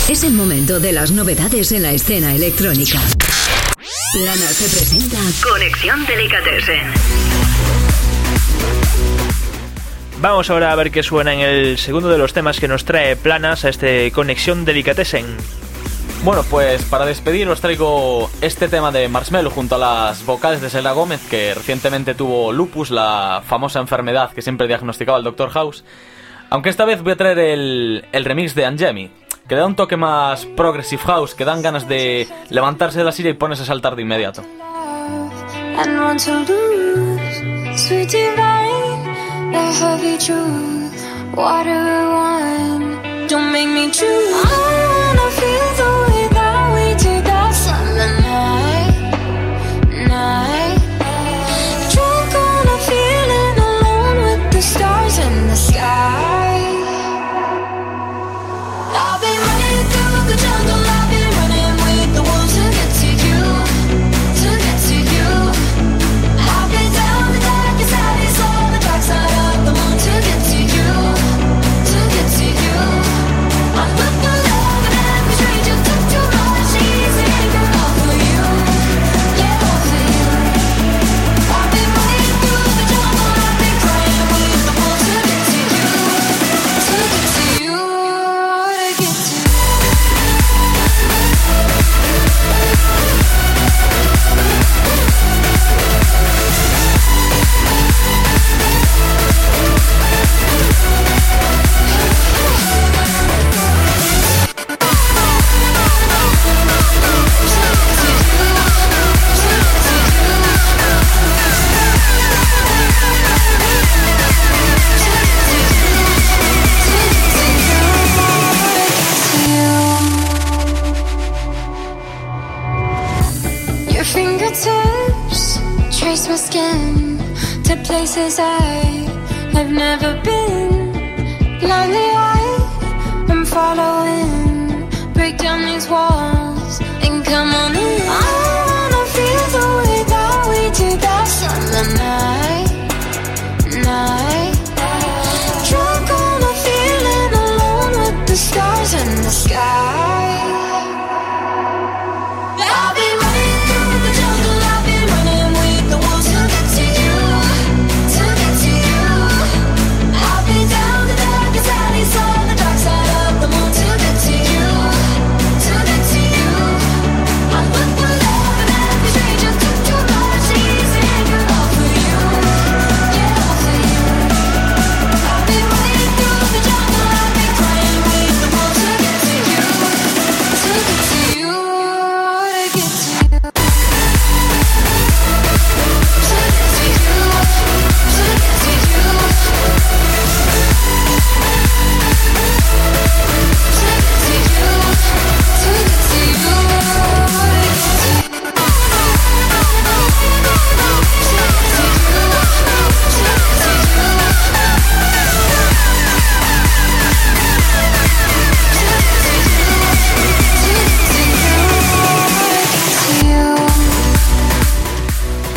Es 0.10 0.24
el 0.24 0.34
momento 0.34 0.80
de 0.80 0.94
las 0.94 1.12
novedades 1.12 1.72
en 1.74 1.84
la 1.84 1.92
escena 1.92 2.34
electrónica. 2.34 3.00
Plana 4.14 4.48
se 4.48 4.68
presenta 4.68 5.18
Conexión 5.48 6.04
Delicatessen. 6.08 7.39
Vamos 10.22 10.50
ahora 10.50 10.74
a 10.74 10.76
ver 10.76 10.92
qué 10.92 11.02
suena 11.02 11.34
en 11.34 11.40
el 11.40 11.78
segundo 11.78 12.10
de 12.10 12.18
los 12.18 12.34
temas 12.34 12.60
que 12.60 12.68
nos 12.68 12.84
trae 12.84 13.16
Planas 13.16 13.64
a 13.64 13.70
este 13.70 14.12
Conexión 14.12 14.66
Delicatessen. 14.66 15.26
Bueno, 16.26 16.44
pues 16.50 16.84
para 16.84 17.06
despedir 17.06 17.48
os 17.48 17.62
traigo 17.62 18.30
este 18.42 18.68
tema 18.68 18.92
de 18.92 19.08
Marshmello 19.08 19.50
junto 19.50 19.76
a 19.76 19.78
las 19.78 20.26
vocales 20.26 20.60
de 20.60 20.70
Selena 20.70 20.92
Gómez, 20.92 21.22
que 21.30 21.54
recientemente 21.54 22.16
tuvo 22.16 22.52
lupus, 22.52 22.92
la 22.92 23.42
famosa 23.46 23.80
enfermedad 23.80 24.32
que 24.34 24.42
siempre 24.42 24.68
diagnosticaba 24.68 25.20
el 25.20 25.24
Dr. 25.24 25.52
House. 25.52 25.86
Aunque 26.50 26.68
esta 26.68 26.84
vez 26.84 27.02
voy 27.02 27.14
a 27.14 27.16
traer 27.16 27.40
el, 27.40 28.06
el 28.12 28.26
remix 28.26 28.56
de 28.56 28.66
Angemi, 28.66 29.12
que 29.48 29.56
le 29.56 29.62
da 29.62 29.68
un 29.68 29.78
toque 29.78 29.96
más 29.96 30.46
progressive 30.46 31.02
house, 31.04 31.34
que 31.34 31.46
dan 31.46 31.62
ganas 31.62 31.88
de 31.88 32.28
levantarse 32.50 33.00
de 33.00 33.06
la 33.06 33.14
silla 33.14 33.30
y 33.30 33.34
ponerse 33.36 33.64
a 33.64 33.68
saltar 33.68 33.96
de 33.96 34.02
inmediato. 34.02 34.44
The 39.52 39.66
heavy 39.82 40.18
truth. 40.18 40.94
Water 41.36 41.82
or 41.98 42.06
wine, 42.18 43.28
don't 43.28 43.52
make 43.52 43.70
me 43.70 43.86
choose. 43.92 44.34
I 44.34 44.86
wanna 44.92 45.28
feel 45.40 45.68
the 45.80 45.89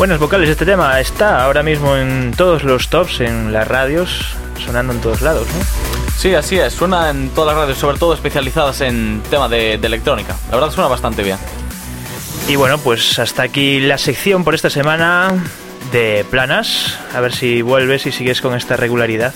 Buenas 0.02 0.18
vocales 0.18 0.50
este 0.50 0.66
tema. 0.66 0.98
Está 0.98 1.44
ahora 1.44 1.62
mismo 1.62 1.96
en 1.96 2.34
todos 2.36 2.64
los 2.64 2.88
tops, 2.88 3.20
en 3.20 3.52
las 3.52 3.68
radios, 3.68 4.34
sonando 4.58 4.92
en 4.92 5.00
todos 5.00 5.22
lados, 5.22 5.46
¿no? 5.46 5.64
Sí, 6.18 6.34
así 6.34 6.58
es. 6.58 6.72
Suena 6.72 7.08
en 7.08 7.28
todas 7.28 7.54
las 7.54 7.62
radios, 7.62 7.78
sobre 7.78 7.98
todo 7.98 8.12
especializadas 8.12 8.80
en 8.80 9.22
tema 9.30 9.48
de, 9.48 9.78
de 9.78 9.86
electrónica. 9.86 10.34
La 10.50 10.56
verdad 10.56 10.72
suena 10.72 10.88
bastante 10.88 11.22
bien. 11.22 11.38
Y 12.48 12.56
bueno, 12.56 12.78
pues 12.78 13.20
hasta 13.20 13.44
aquí 13.44 13.78
la 13.78 13.96
sección 13.96 14.42
por 14.42 14.56
esta 14.56 14.70
semana 14.70 15.34
de 15.92 16.26
planas. 16.28 16.98
A 17.14 17.20
ver 17.20 17.32
si 17.32 17.62
vuelves 17.62 18.04
y 18.06 18.10
sigues 18.10 18.40
con 18.40 18.56
esta 18.56 18.76
regularidad. 18.76 19.32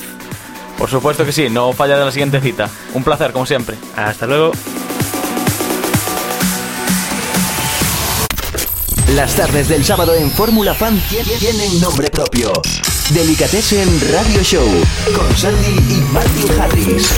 Por 0.78 0.90
supuesto 0.90 1.24
que 1.24 1.30
sí, 1.30 1.48
no 1.48 1.74
falla 1.74 1.96
de 1.96 2.06
la 2.06 2.10
siguiente 2.10 2.40
cita. 2.40 2.68
Un 2.92 3.04
placer, 3.04 3.30
como 3.30 3.46
siempre. 3.46 3.76
Hasta 3.94 4.26
luego. 4.26 4.50
Las 9.14 9.36
tardes 9.36 9.68
del 9.68 9.84
sábado 9.84 10.14
en 10.14 10.30
Fórmula 10.30 10.74
Fan 10.74 10.96
tie- 11.08 11.38
tienen 11.38 11.80
nombre 11.80 12.08
propio. 12.10 12.52
Delicatessen 13.10 13.88
Radio 14.12 14.42
Show 14.42 14.66
con 15.14 15.34
Sandy 15.36 15.94
y 15.94 16.00
Martin 16.12 16.60
Harris. 16.60 17.08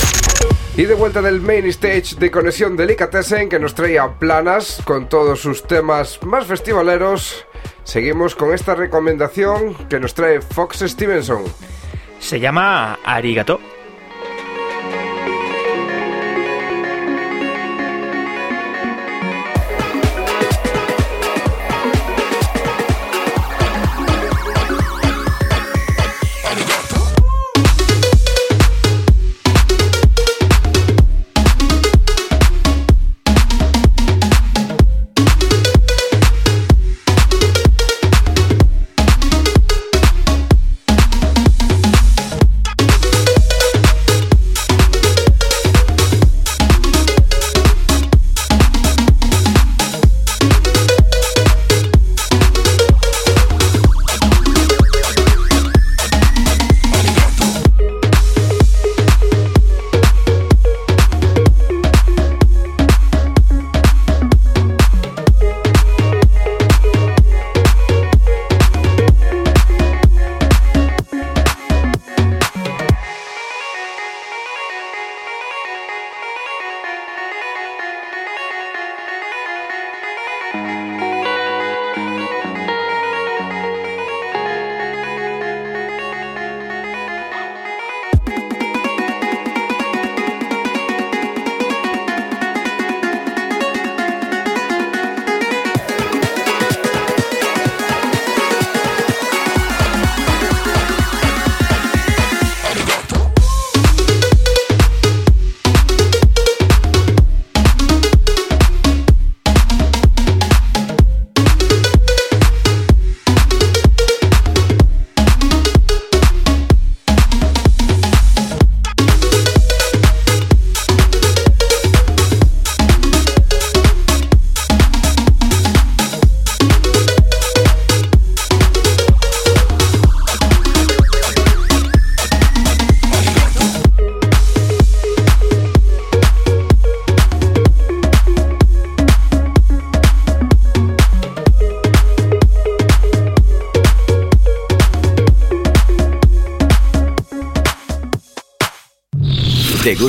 Y 0.76 0.84
de 0.84 0.94
vuelta 0.94 1.22
del 1.22 1.40
main 1.40 1.66
stage 1.66 2.14
de 2.18 2.30
Conexión 2.30 2.76
Delicatessen 2.76 3.48
que 3.48 3.58
nos 3.58 3.74
traía 3.74 4.06
planas 4.18 4.80
con 4.84 5.08
todos 5.08 5.40
sus 5.40 5.66
temas 5.66 6.20
más 6.22 6.46
festivaleros. 6.46 7.46
Seguimos 7.84 8.34
con 8.36 8.52
esta 8.54 8.74
recomendación 8.74 9.74
que 9.88 9.98
nos 9.98 10.14
trae 10.14 10.40
Fox 10.42 10.84
Stevenson. 10.86 11.42
Se 12.20 12.38
llama. 12.38 12.98
Arigato 13.04 13.60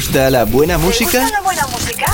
gusta 0.10 0.32
la 0.32 0.44
buena 0.46 0.78
¿Te 0.78 0.86
música? 0.86 1.22
gusta 1.22 1.38
la 1.38 1.42
buena 1.42 1.68
música? 1.68 2.06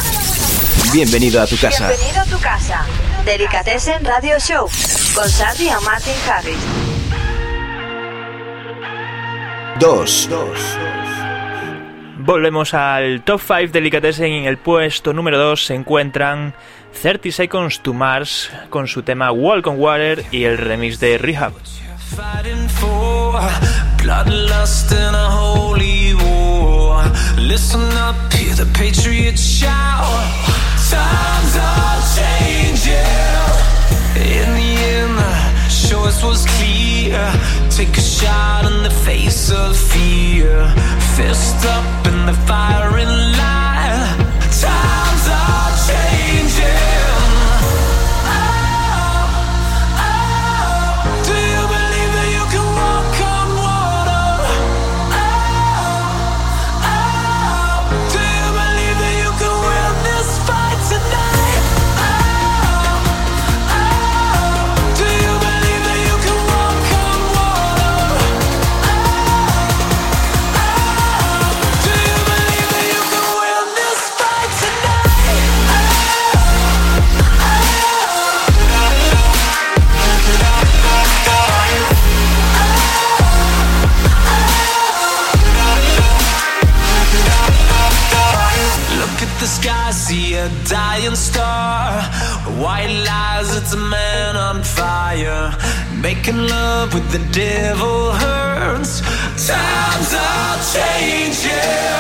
Bienvenido 0.92 1.42
a 1.42 1.48
tu 1.48 1.56
casa. 1.56 1.88
Bienvenido 1.88 2.22
a 2.22 2.26
tu 2.26 2.40
casa. 2.40 2.86
Delicatessen 3.24 4.04
Radio 4.04 4.38
Show 4.38 4.68
con 5.16 5.30
Sandy 5.30 5.68
y 5.68 5.86
Martin 5.86 6.14
Harris. 6.30 6.58
2. 9.80 10.30
Volvemos 12.18 12.74
al 12.74 13.22
top 13.24 13.40
5 13.40 13.72
Delicatessen. 13.72 14.34
En 14.34 14.46
el 14.46 14.58
puesto 14.58 15.14
número 15.14 15.40
2 15.40 15.66
se 15.66 15.76
encuentran 15.76 16.54
30 17.02 17.32
Seconds 17.32 17.80
to 17.80 17.94
Mars 17.94 18.52
con 18.70 18.88
su 18.88 19.04
tema 19.04 19.32
Walk 19.32 19.68
on 19.68 19.80
Water 19.80 20.26
y 20.32 20.44
el 20.44 20.58
remix 20.58 21.00
de 21.00 21.18
Rehab. 21.18 21.54
Listen 27.48 27.84
up, 27.94 28.16
hear 28.34 28.56
the 28.56 28.66
patriots 28.74 29.40
shout. 29.40 30.02
Times 30.90 31.56
are 31.56 32.02
changing. 32.18 32.96
In 34.18 34.50
the 34.60 34.72
end, 34.98 35.16
the 35.16 35.88
choice 35.88 36.24
was 36.24 36.44
clear. 36.58 37.22
Take 37.70 37.96
a 37.98 38.02
shot 38.02 38.66
in 38.66 38.82
the 38.82 38.90
face 38.90 39.52
of 39.52 39.78
fear. 39.78 40.74
Fist 41.16 41.64
up 41.68 42.08
in 42.08 42.26
the 42.26 42.34
firing 42.48 43.14
line. 43.38 43.75
Fire. 95.16 95.52
Making 96.02 96.48
love 96.48 96.94
with 96.94 97.10
the 97.12 97.20
devil 97.32 98.12
hurts. 98.12 99.02
Times 99.48 100.14
are 100.14 100.58
changing. 100.74 101.96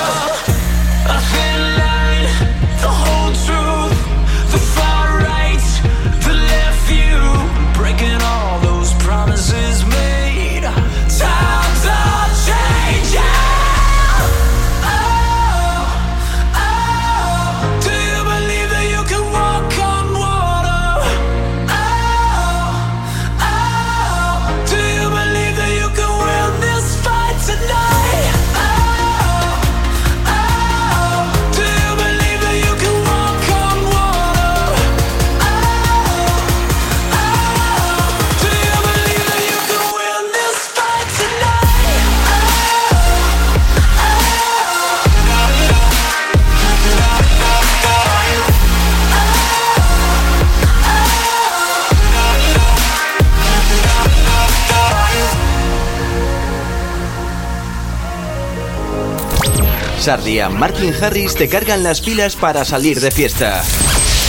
Sardi 60.05 60.39
y 60.39 60.49
Martin 60.49 60.93
Harris 61.01 61.33
te 61.33 61.49
cargan 61.49 61.81
las 61.81 61.99
pilas 61.99 62.35
para 62.35 62.63
salir 62.63 62.99
de 62.99 63.09
fiesta. 63.09 63.63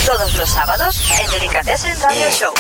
Todos 0.07 0.35
los 0.35 0.49
sábados 0.49 1.05
en 1.21 1.31
Delicatessen 1.33 1.95
Radio 2.01 2.31
Show. 2.31 2.55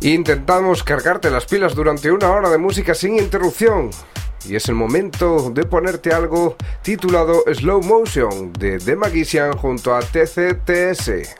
Intentamos 0.00 0.82
cargarte 0.82 1.30
las 1.30 1.44
pilas 1.46 1.76
durante 1.76 2.10
una 2.10 2.28
hora 2.28 2.50
de 2.50 2.58
música 2.58 2.92
sin 2.92 3.20
interrupción. 3.20 3.90
Y 4.48 4.56
es 4.56 4.68
el 4.68 4.74
momento 4.74 5.52
de 5.54 5.62
ponerte 5.62 6.12
algo 6.12 6.56
titulado 6.82 7.44
Slow 7.46 7.84
Motion 7.84 8.52
de 8.52 8.78
The 8.78 8.96
Magician 8.96 9.56
junto 9.56 9.94
a 9.94 10.00
TCTS. 10.00 11.36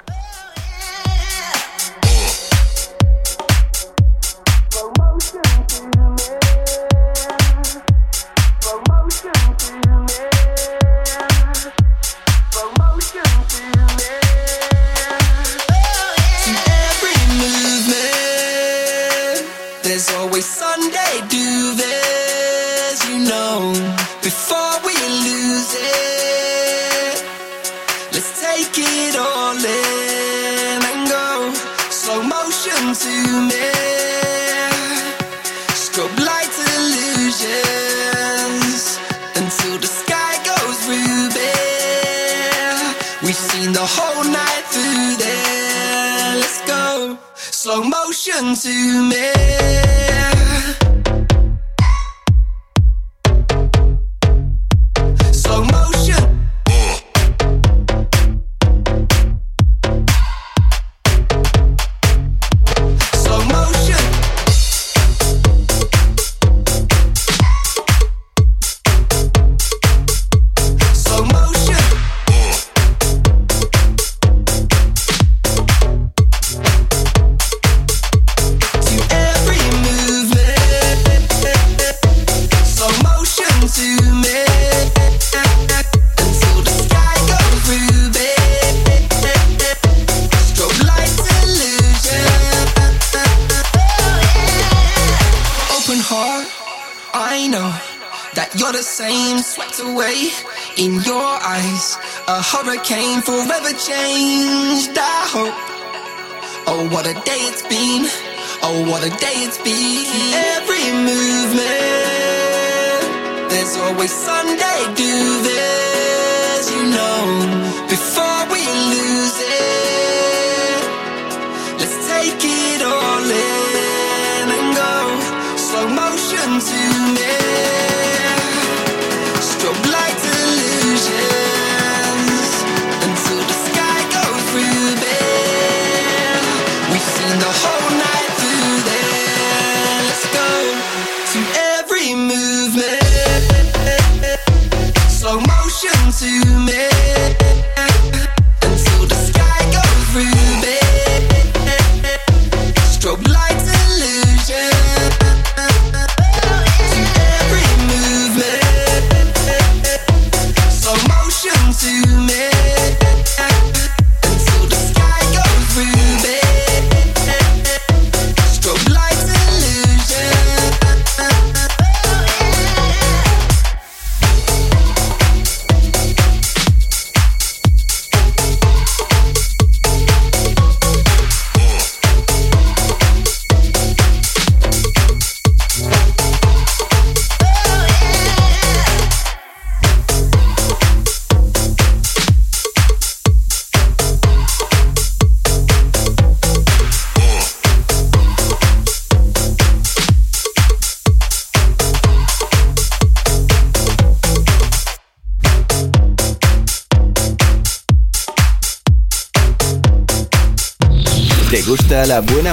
We've 43.30 43.36
seen 43.36 43.72
the 43.72 43.86
whole 43.86 44.24
night 44.24 44.64
through 44.72 45.14
there. 45.24 46.34
Let's 46.34 46.66
go 46.66 47.16
slow 47.36 47.80
motion 47.84 48.56
to 48.56 49.02
me. 49.08 49.99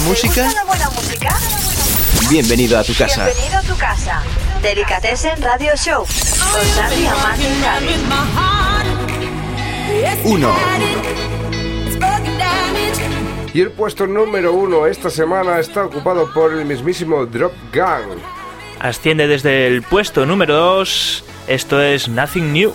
Música? 0.08 0.50
la 0.54 0.64
buena 0.64 0.90
música? 0.92 1.38
Bienvenido 2.30 2.80
a 2.80 2.84
tu 2.84 2.94
casa. 2.94 3.26
Bienvenido 3.26 3.58
a 3.58 3.62
tu 3.62 3.76
casa. 3.78 4.24
Delicatessen 4.62 5.42
Radio 5.42 5.76
Show. 5.76 6.06
Con 6.06 6.66
Sandy 6.76 7.04
y 7.04 7.08
Martin 7.08 7.64
Harris. 7.66 7.98
1. 10.24 10.56
Y 13.54 13.62
el 13.62 13.72
puesto 13.72 14.08
número 14.08 14.54
uno 14.54 14.88
esta 14.88 15.10
semana 15.10 15.60
está 15.60 15.84
ocupado 15.86 16.32
por 16.34 16.54
el 16.54 16.64
mismísimo 16.64 17.26
Drop 17.26 17.54
Gang. 17.74 18.06
Asciende 18.80 19.28
desde 19.28 19.68
el 19.68 19.82
puesto 19.82 20.26
número 20.26 20.56
2. 20.56 21.24
Esto 21.48 21.82
es 21.82 22.08
Nothing 22.08 22.54
New. 22.54 22.74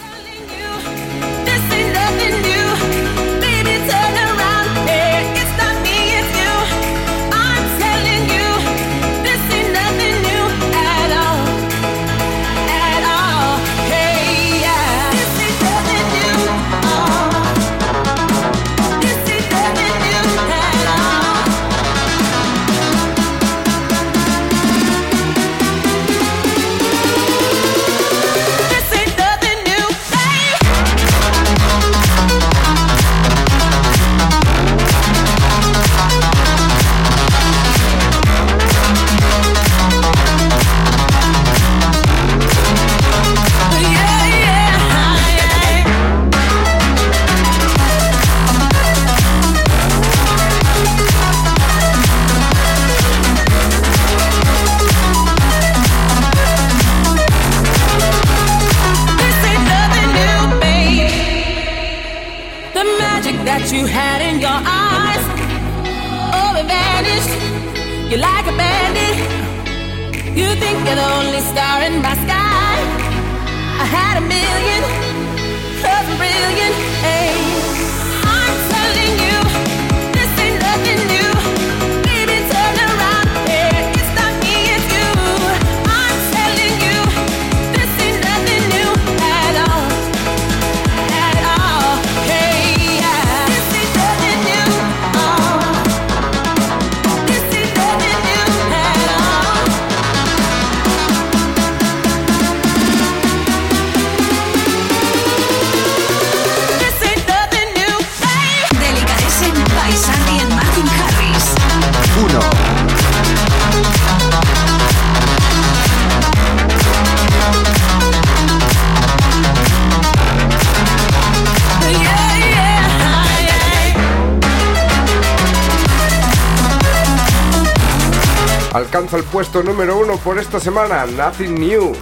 Puesto 129.63 129.73
número 129.73 129.99
uno 129.99 130.17
por 130.19 130.39
esta 130.39 130.59
semana, 130.61 131.07
Nothing 131.07 131.55
New. 131.55 131.93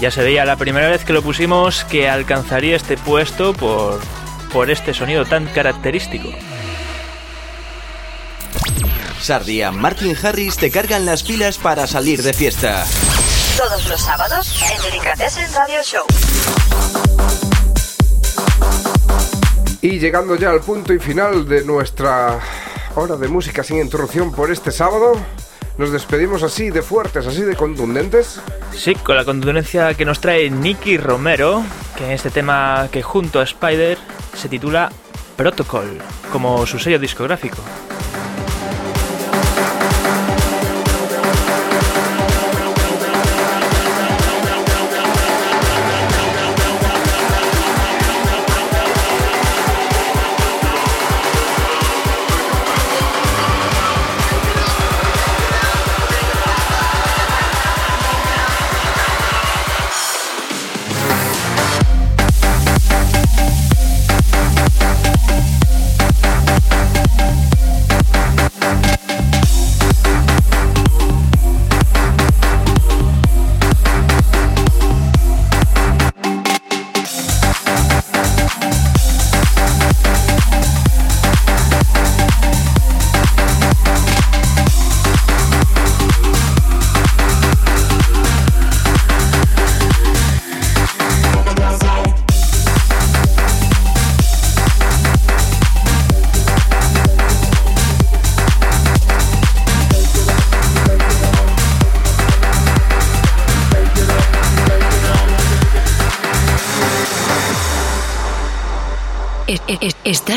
Ya 0.00 0.10
se 0.10 0.22
veía 0.22 0.44
la 0.44 0.56
primera 0.56 0.88
vez 0.88 1.04
que 1.04 1.12
lo 1.12 1.22
pusimos 1.22 1.84
que 1.84 2.08
alcanzaría 2.08 2.76
este 2.76 2.96
puesto 2.96 3.52
por, 3.52 4.00
por 4.52 4.70
este 4.70 4.92
sonido 4.92 5.24
tan 5.24 5.46
característico. 5.46 6.28
Sardia, 9.20 9.70
Martin 9.70 10.16
Harris 10.22 10.56
te 10.56 10.70
cargan 10.70 11.06
las 11.06 11.22
pilas 11.22 11.58
para 11.58 11.86
salir 11.86 12.22
de 12.22 12.32
fiesta. 12.32 12.84
Todos 13.56 13.88
los 13.88 14.00
sábados 14.00 14.62
en 14.62 14.82
Delicatessen 14.82 15.52
Radio 15.54 15.82
Show. 15.82 16.04
Y 19.80 19.98
llegando 19.98 20.36
ya 20.36 20.50
al 20.50 20.60
punto 20.60 20.92
y 20.92 20.98
final 20.98 21.46
de 21.46 21.64
nuestra 21.64 22.40
hora 22.94 23.16
de 23.16 23.28
música 23.28 23.62
sin 23.62 23.78
interrupción 23.78 24.32
por 24.32 24.50
este 24.50 24.70
sábado, 24.70 25.14
nos 25.78 25.90
despedimos 25.90 26.42
así 26.42 26.70
de 26.70 26.82
fuertes, 26.82 27.26
así 27.26 27.42
de 27.42 27.56
contundentes. 27.56 28.40
Sí, 28.72 28.94
con 28.94 29.16
la 29.16 29.24
contundencia 29.24 29.94
que 29.94 30.04
nos 30.04 30.20
trae 30.20 30.50
Nicky 30.50 30.98
Romero, 30.98 31.62
que 31.96 32.04
en 32.04 32.10
este 32.12 32.30
tema 32.30 32.88
que 32.90 33.02
junto 33.02 33.40
a 33.40 33.44
Spider 33.44 33.98
se 34.36 34.48
titula 34.48 34.90
Protocol, 35.36 35.98
como 36.32 36.66
su 36.66 36.78
sello 36.78 36.98
discográfico. 36.98 37.58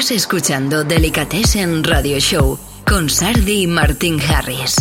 Estás 0.08 0.24
escuchando 0.24 0.86
Delicatessen 0.86 1.84
Radio 1.84 2.18
Show 2.20 2.58
con 2.86 3.10
Sardi 3.10 3.64
y 3.64 3.68
Martin 3.68 4.22
Harris. 4.22 4.78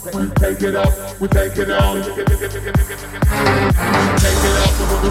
Take 0.00 0.64
it 0.64 0.72
up, 0.72 0.88
we 1.20 1.28
take 1.28 1.60
it 1.60 1.68
down. 1.68 2.00
Take 2.00 2.16
it 2.16 2.24
up, 2.24 2.32
we 2.32 2.56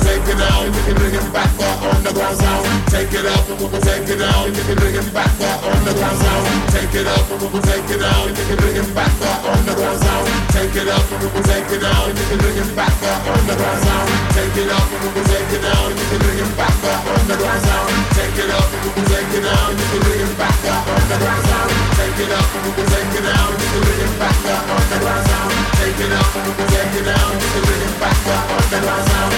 take 0.02 0.26
it 0.26 0.34
down. 0.34 0.66
Bring 0.98 1.14
it 1.14 1.30
back 1.30 1.54
up 1.62 1.78
on 1.86 2.02
the 2.02 2.10
ground 2.10 2.38
sound. 2.42 2.66
Take 2.90 3.14
it 3.14 3.22
up, 3.22 3.46
we 3.54 3.70
take 3.86 4.10
it 4.10 4.18
down. 4.18 4.50
Bring 4.50 4.98
it 4.98 5.14
back 5.14 5.30
up 5.46 5.62
on 5.62 5.86
the 5.86 5.94
ground 5.94 6.18
sound. 6.18 6.74
Take 6.74 6.96
it 6.98 7.06
up, 7.06 7.22
we 7.30 7.62
take 7.70 7.86
it 7.86 8.02
down. 8.02 8.34
Bring 8.34 8.82
it 8.82 8.90
back 8.98 9.14
up 9.30 9.46
on 9.46 9.62
the 9.70 9.78
ground 9.78 10.02
sound. 10.02 10.26
Take 10.58 10.74
it 10.74 10.90
up, 10.90 11.06
we 11.06 11.38
take 11.46 11.70
it 11.70 11.86
down. 11.86 12.10
Bring 12.10 12.58
it 12.58 12.74
back 12.74 12.98
up 13.06 13.30
on 13.30 13.46
the 13.46 13.54
ground 13.62 13.86
sound. 13.86 14.10
Take 14.34 14.58
it 14.58 14.74
up, 14.74 14.90
we 14.90 15.22
take 15.22 15.54
it 15.54 15.62
down. 15.62 15.94
Bring 16.18 16.42
it 16.42 16.58
back 16.58 16.82
up 16.90 17.06
on 17.06 17.30
the 17.30 17.38
ground 17.38 17.62
sound. 17.62 17.94
Take 18.18 18.42
it 18.42 18.50
up, 18.50 18.66
we 18.74 19.06
take 19.06 19.38
it 19.38 19.46
down. 19.46 19.70
Bring 20.02 20.18
it 20.18 20.34
back 20.34 20.58
up 20.66 20.82
on 20.90 21.06
the 21.14 21.18
ground 21.22 21.46
sound. 21.46 21.99
Take 22.00 22.24
it 22.24 22.32
up, 22.32 22.48
take 22.94 23.12
it 23.20 23.24
down. 23.28 23.52
Bring 23.60 24.00
it 24.00 24.14
back 24.20 24.40
up 24.56 24.70
on 24.72 24.84
the 24.88 24.98
sound. 25.28 25.52
Take 25.80 26.00
it 26.00 26.14
up, 26.16 26.32
take 26.72 26.96
it 26.96 27.04
down. 27.04 27.32
Bring 27.60 27.84
it 27.88 27.96
back 28.00 28.28
up 28.28 28.52
on 28.56 28.64
the 28.72 28.80
sound. 29.12 29.36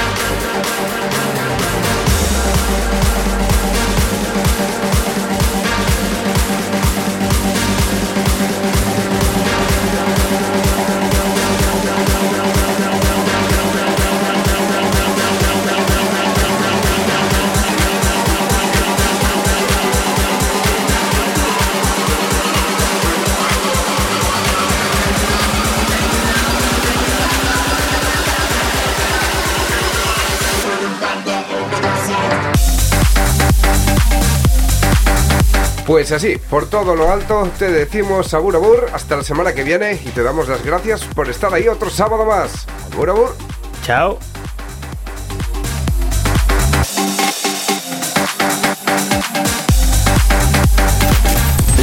Pues 35.91 36.09
así, 36.13 36.37
por 36.49 36.69
todo 36.69 36.95
lo 36.95 37.11
alto, 37.11 37.49
te 37.59 37.69
decimos 37.69 38.33
abur 38.33 38.55
abur, 38.55 38.87
hasta 38.93 39.17
la 39.17 39.23
semana 39.25 39.53
que 39.53 39.65
viene 39.65 39.91
y 40.05 40.09
te 40.11 40.23
damos 40.23 40.47
las 40.47 40.63
gracias 40.63 41.03
por 41.03 41.29
estar 41.29 41.53
ahí 41.53 41.67
otro 41.67 41.89
sábado 41.89 42.25
más. 42.25 42.65
Abur 42.93 43.09
abur. 43.09 43.35
Chao. 43.83 44.17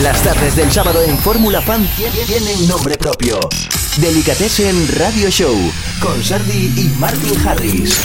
Las 0.03 0.23
tardes 0.23 0.57
del 0.57 0.71
sábado 0.71 1.03
en 1.03 1.19
Fórmula 1.19 1.61
Fan 1.61 1.87
tie- 1.97 2.27
tienen 2.27 2.69
nombre 2.69 2.97
propio. 2.97 3.41
Delicatessen 3.97 4.89
Radio 4.97 5.29
Show 5.29 5.57
con 6.01 6.23
Sardi 6.23 6.73
y 6.77 6.85
Martin 6.99 7.47
Harris. 7.47 7.99